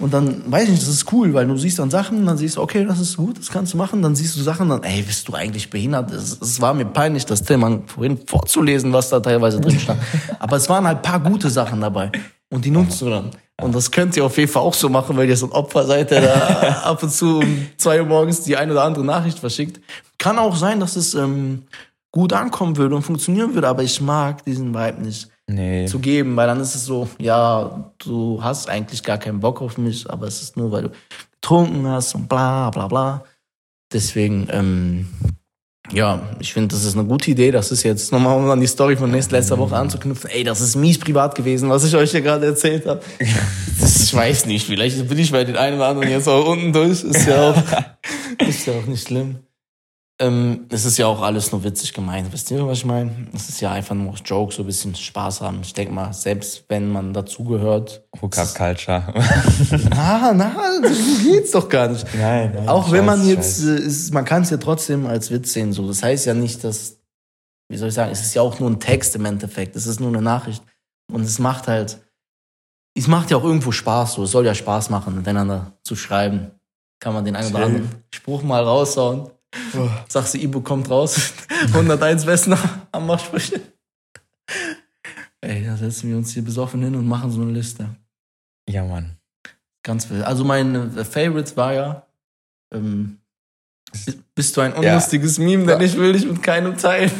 [0.00, 2.56] Und dann, weiß ich nicht, das ist cool, weil du siehst dann Sachen, dann siehst
[2.56, 4.02] du, okay, das ist gut, das kannst du machen.
[4.02, 6.10] Dann siehst du Sachen, dann, ey, bist du eigentlich behindert?
[6.12, 10.00] Es, es war mir peinlich, das Thema vorhin vorzulesen, was da teilweise drin stand.
[10.38, 12.12] Aber es waren halt paar gute Sachen dabei.
[12.50, 13.30] Und die nutzt du dann.
[13.62, 15.84] Und das könnt ihr auf jeden Fall auch so machen, weil ihr so ein Opfer
[15.84, 19.38] seid, der da ab und zu um zwei Uhr morgens die eine oder andere Nachricht
[19.38, 19.80] verschickt.
[20.18, 21.62] Kann auch sein, dass es ähm,
[22.14, 25.84] gut ankommen würde und funktionieren würde, aber ich mag diesen Vibe nicht nee.
[25.86, 29.78] zu geben, weil dann ist es so, ja, du hast eigentlich gar keinen Bock auf
[29.78, 30.90] mich, aber es ist nur, weil du
[31.32, 33.24] getrunken hast und bla bla bla.
[33.92, 35.08] Deswegen, ähm,
[35.90, 37.50] ja, ich finde, das ist eine gute Idee.
[37.50, 40.30] Das ist jetzt nochmal, um an die Story von nächster, letzter Woche anzuknüpfen.
[40.30, 43.00] Ey, das ist mies privat gewesen, was ich euch hier gerade erzählt habe.
[43.86, 47.02] Ich weiß nicht, vielleicht bin ich bei den einen oder anderen jetzt auch unten durch.
[47.02, 47.56] Ist ja auch,
[48.48, 49.40] ist ja auch nicht schlimm.
[50.20, 52.32] Ähm, es ist ja auch alles nur witzig gemeint.
[52.32, 53.10] Wisst ihr, was ich meine?
[53.34, 55.58] Es ist ja einfach nur Joke, so ein bisschen Spaß haben.
[55.62, 58.04] Ich denke mal, selbst wenn man dazugehört.
[58.22, 59.12] Hookup Culture.
[59.90, 62.06] Na, na, so geht's doch gar nicht.
[62.14, 62.68] nein, nein.
[62.68, 63.80] Auch wenn man jetzt, Scheiß.
[63.80, 65.72] äh, ist, man kann es ja trotzdem als Witz sehen.
[65.72, 67.00] So, das heißt ja nicht, dass,
[67.68, 69.74] wie soll ich sagen, es ist ja auch nur ein Text im Endeffekt.
[69.74, 70.62] Es ist nur eine Nachricht.
[71.12, 71.98] Und es macht halt,
[72.96, 74.14] es macht ja auch irgendwo Spaß.
[74.14, 76.52] So, es soll ja Spaß machen, miteinander zu schreiben.
[77.00, 79.28] Kann man den einen oder anderen Spruch mal raushauen.
[80.08, 81.32] Sagst du, Ibo kommt raus.
[81.72, 82.56] 101 besten
[82.92, 83.60] Ammersprüche.
[85.40, 87.88] Ey, da setzen wir uns hier besoffen hin und machen so eine Liste.
[88.68, 89.16] Ja, Mann.
[89.82, 90.24] Ganz wild.
[90.24, 92.06] Also mein äh, Favorite war ja,
[92.72, 93.18] ähm,
[94.06, 94.78] bi- bist du ein Ja.
[94.78, 97.12] unlustiges Meme, denn ich will dich mit keinem teilen.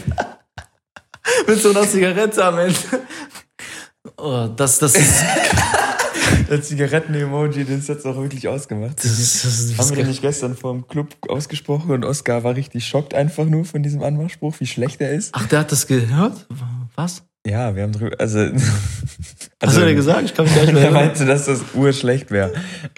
[1.46, 2.78] mit so einer Zigarette am Ende.
[4.18, 5.24] Oh, das, das ist,
[6.54, 8.98] Der Zigaretten-Emoji, das hat's auch wirklich ausgemacht.
[8.98, 12.54] das ist, das ist Haben wir den nicht gestern vom Club ausgesprochen und Oscar war
[12.54, 15.30] richtig schockt einfach nur von diesem Anmachspruch, wie schlecht er ist?
[15.32, 16.46] Ach, der hat das gehört?
[16.94, 17.24] Was?
[17.44, 18.38] Ja, wir haben drüber, also.
[19.60, 20.26] Hast du dir gesagt?
[20.26, 22.52] Ich kann mich gar nicht mehr Er meinte, dass das urschlecht wäre.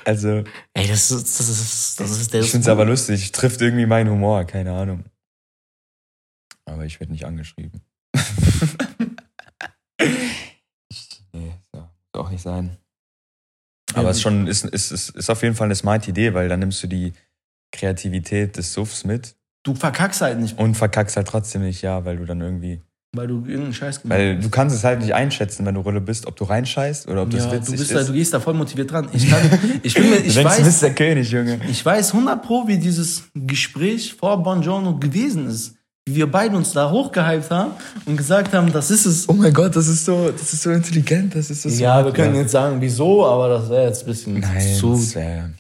[0.05, 0.45] Also,
[0.75, 2.43] Ey, das ist, das ist, das ist der.
[2.43, 3.33] ich find's aber lustig.
[3.33, 5.05] Trifft irgendwie meinen Humor, keine Ahnung.
[6.67, 7.81] Aber ich werde nicht angeschrieben.
[11.33, 12.77] nee, so, soll auch nicht sein.
[13.95, 16.49] Aber es ist schon, ist, ist, ist, ist auf jeden Fall eine smart Idee, weil
[16.49, 17.13] dann nimmst du die
[17.73, 22.19] Kreativität des Suffs mit Du verkackst halt nicht, und verkackst halt trotzdem nicht, ja, weil
[22.19, 22.83] du dann irgendwie.
[23.17, 26.01] weil du irgendeinen Scheiß gemacht Weil du kannst es halt nicht einschätzen, wenn du Rolle
[26.01, 27.97] bist, ob du reinscheißt oder ob das ja, witzig du, bist ist.
[27.97, 29.09] da, du gehst da voll motiviert dran.
[29.13, 29.41] Ich, kann,
[29.83, 31.59] ich, bin mir, du ich denkst, du weiß, bist der König, Junge.
[31.69, 35.76] Ich weiß 100 Pro, wie dieses Gespräch vor Bongiorno gewesen ist.
[36.09, 37.73] Wir beide uns da hochgehypt haben
[38.05, 39.29] und gesagt haben, das ist es.
[39.29, 42.13] Oh mein Gott, das ist so, das ist so intelligent, das ist so Ja, wir
[42.13, 44.97] können jetzt sagen, wieso, aber das wäre jetzt ein bisschen Nein, zu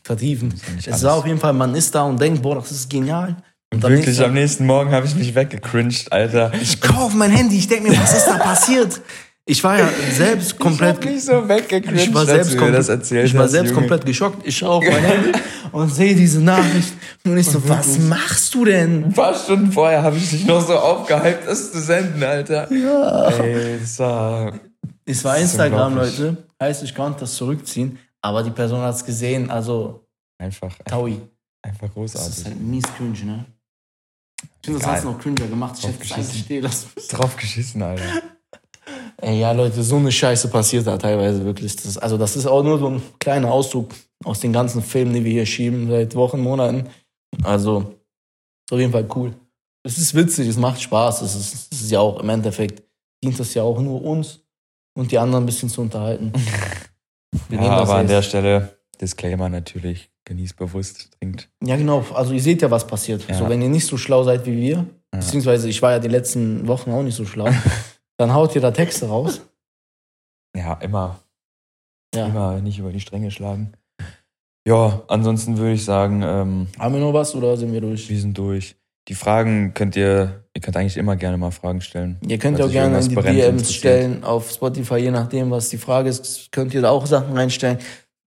[0.04, 0.54] vertiefend.
[0.86, 3.34] Es war auf jeden Fall, man ist da und denkt, boah, das ist genial.
[3.74, 6.52] Und Wirklich, nächsten am nächsten Morgen habe ich mich weggecringed, Alter.
[6.62, 9.00] ich kauf mein Handy, ich denke mir, was ist da passiert?
[9.48, 11.04] Ich war ja selbst komplett.
[11.04, 13.80] Ich so Ich war selbst, komplett, das ich war selbst Junge.
[13.80, 14.44] komplett geschockt.
[14.44, 15.32] Ich schaue auf mein Handy
[15.70, 16.92] und sehe diese Nachricht.
[17.24, 19.04] Und ich so, was machst du denn?
[19.04, 22.72] Ein paar Stunden vorher habe ich dich noch so aufgehypt, das zu senden, Alter.
[22.72, 23.28] Ja.
[23.38, 24.52] Ey, das war.
[25.04, 25.94] Es war Das Instagram.
[25.94, 26.36] Leute.
[26.60, 27.98] Heißt, ich konnte das zurückziehen.
[28.22, 29.48] Aber die Person hat es gesehen.
[29.50, 31.20] Also, Einfach, Taui.
[31.62, 32.36] einfach Das großartig.
[32.38, 33.44] ist halt mies cringe, ne?
[34.42, 35.76] Ich finde, das hast du noch cringer gemacht.
[35.78, 36.30] Ich hätte es Draufgeschissen.
[36.32, 37.16] eigentlich stehen lassen müssen.
[37.16, 38.02] Drauf geschissen, Alter.
[39.26, 41.74] Ey, ja, Leute, so eine Scheiße passiert da teilweise wirklich.
[41.74, 43.90] Das, also, das ist auch nur so ein kleiner Auszug
[44.24, 46.84] aus den ganzen Filmen, die wir hier schieben seit Wochen, Monaten.
[47.42, 49.34] Also, ist auf jeden Fall cool.
[49.84, 51.22] Es ist witzig, es macht Spaß.
[51.22, 52.84] Es ist, es ist ja auch im Endeffekt,
[53.24, 54.40] dient das ja auch nur uns
[54.96, 56.32] und die anderen ein bisschen zu unterhalten.
[57.48, 61.50] Wir Ja, aber an jetzt- der Stelle, Disclaimer natürlich, genießt bewusst, trinkt.
[61.64, 62.04] Ja, genau.
[62.14, 63.28] Also ihr seht ja, was passiert.
[63.28, 63.34] Ja.
[63.38, 64.86] So, wenn ihr nicht so schlau seid wie wir, Ja.
[65.10, 67.48] beziehungsweise ich war ja die letzten Wochen auch nicht so schlau,
[68.18, 69.40] dann haut ihr da Texte raus.
[70.56, 71.18] Ja, immer,
[72.14, 72.26] Ja.
[72.26, 73.72] immer nicht über die Stränge schlagen.
[74.66, 78.08] Ja, ansonsten würde ich sagen, ähm, Haben wir noch was oder sind wir durch?
[78.08, 78.74] wir sind durch.
[79.08, 82.18] Die Fragen könnt ihr, ihr könnt eigentlich immer gerne mal Fragen stellen.
[82.26, 86.08] Ihr könnt auch gerne in die DMs stellen auf Spotify, je nachdem, was die Frage
[86.08, 87.78] ist, könnt ihr da auch Sachen reinstellen.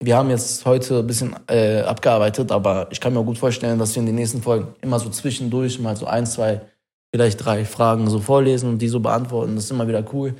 [0.02, 3.78] Wir haben jetzt heute ein bisschen äh, abgearbeitet, aber ich kann mir auch gut vorstellen,
[3.78, 6.62] dass wir in den nächsten Folgen immer so zwischendurch mal so ein, zwei,
[7.14, 9.54] vielleicht drei Fragen so vorlesen und die so beantworten.
[9.54, 10.34] Das ist immer wieder cool.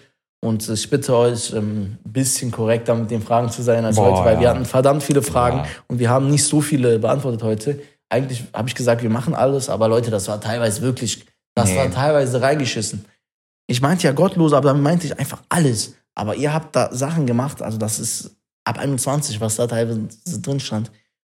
[0.44, 4.10] Und ich bitte euch, ähm, ein bisschen korrekter mit den Fragen zu sein als Boah,
[4.12, 4.40] heute, weil ja.
[4.40, 5.66] wir hatten verdammt viele Fragen Ja.
[5.88, 7.80] und wir haben nicht so viele beantwortet heute.
[8.08, 11.76] Eigentlich habe ich gesagt, wir machen alles, aber Leute, das war teilweise wirklich, das Nee.
[11.76, 13.04] war teilweise reingeschissen.
[13.68, 15.94] Ich meinte ja gottlos, aber damit meinte ich einfach alles.
[16.14, 18.32] Aber ihr habt da Sachen gemacht, also das ist
[18.64, 20.08] ab 21, was da teilweise
[20.40, 20.90] drin stand.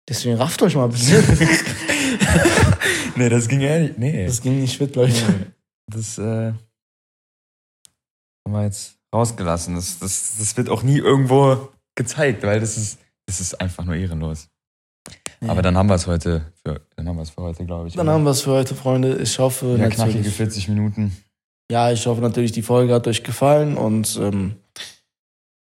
[0.08, 1.24] Deswegen rafft euch mal ein bisschen.
[3.16, 3.98] nee, das ging ehrlich.
[3.98, 4.26] Nee.
[4.26, 5.14] Das ging nicht fit, Leute.
[5.14, 5.46] Nee.
[5.88, 6.54] Das äh,
[8.46, 9.76] haben wir jetzt rausgelassen.
[9.76, 13.96] Das, das, das wird auch nie irgendwo gezeigt, weil das ist, das ist einfach nur
[13.96, 14.48] ehrenlos.
[15.48, 17.96] Aber dann haben wir es heute für, dann haben wir es für heute, glaube ich.
[17.96, 19.18] Dann haben wir es für heute, Freunde.
[19.18, 20.36] Ich hoffe ja, knackige natürlich.
[20.36, 21.18] 40 Minuten.
[21.70, 24.56] Ja, ich hoffe natürlich, die Folge hat euch gefallen und ähm,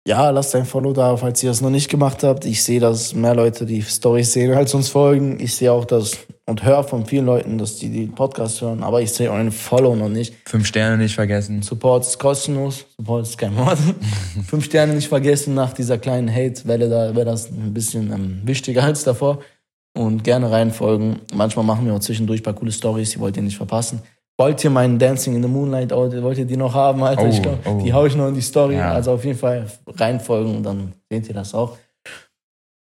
[0.07, 2.45] ja, lasst ein Follow da, falls ihr das noch nicht gemacht habt.
[2.45, 5.41] Ich sehe, dass mehr Leute die Stories sehen als uns folgen.
[5.41, 6.17] Ich sehe auch das
[6.47, 9.97] und höre von vielen Leuten, dass die den Podcast hören, aber ich sehe euren Follow
[9.97, 10.35] noch nicht.
[10.49, 11.63] Fünf Sterne nicht vergessen.
[11.63, 12.87] Support ist kostenlos.
[12.97, 13.79] Support ist kein Wort.
[14.47, 15.55] Fünf Sterne nicht vergessen.
[15.55, 19.41] Nach dieser kleinen Hate-Welle, da wäre das ein bisschen ähm, wichtiger als davor.
[19.99, 21.21] Und gerne reinfolgen.
[21.35, 24.03] Manchmal machen wir auch zwischendurch ein paar coole Stories, die wollt ihr nicht verpassen.
[24.39, 27.23] Wollt ihr meinen Dancing in the Moonlight, wollt ihr die noch haben, Alter?
[27.23, 27.81] Oh, ich glaub, oh.
[27.83, 28.77] Die hau ich noch in die Story.
[28.77, 28.93] Ja.
[28.93, 31.79] Also auf jeden Fall reinfolgen und dann seht ihr das auch.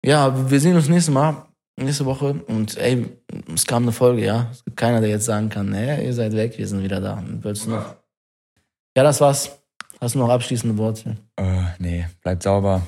[0.07, 1.45] Ja, wir sehen uns nächstes Mal,
[1.77, 2.35] nächste Woche.
[2.47, 3.07] Und ey,
[3.55, 4.49] es kam eine Folge, ja.
[4.51, 7.23] Es gibt keiner, der jetzt sagen kann, nee, ihr seid weg, wir sind wieder da.
[7.27, 7.97] Willst du noch?
[8.97, 9.59] Ja, das war's.
[10.01, 11.17] Hast du noch abschließende Worte?
[11.37, 12.87] Äh, nee, bleibt sauber.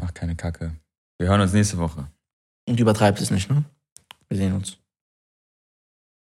[0.00, 0.72] Macht keine Kacke.
[1.18, 2.06] Wir hören uns nächste Woche.
[2.68, 3.64] Und übertreibt es nicht, ne?
[4.28, 4.78] Wir sehen uns.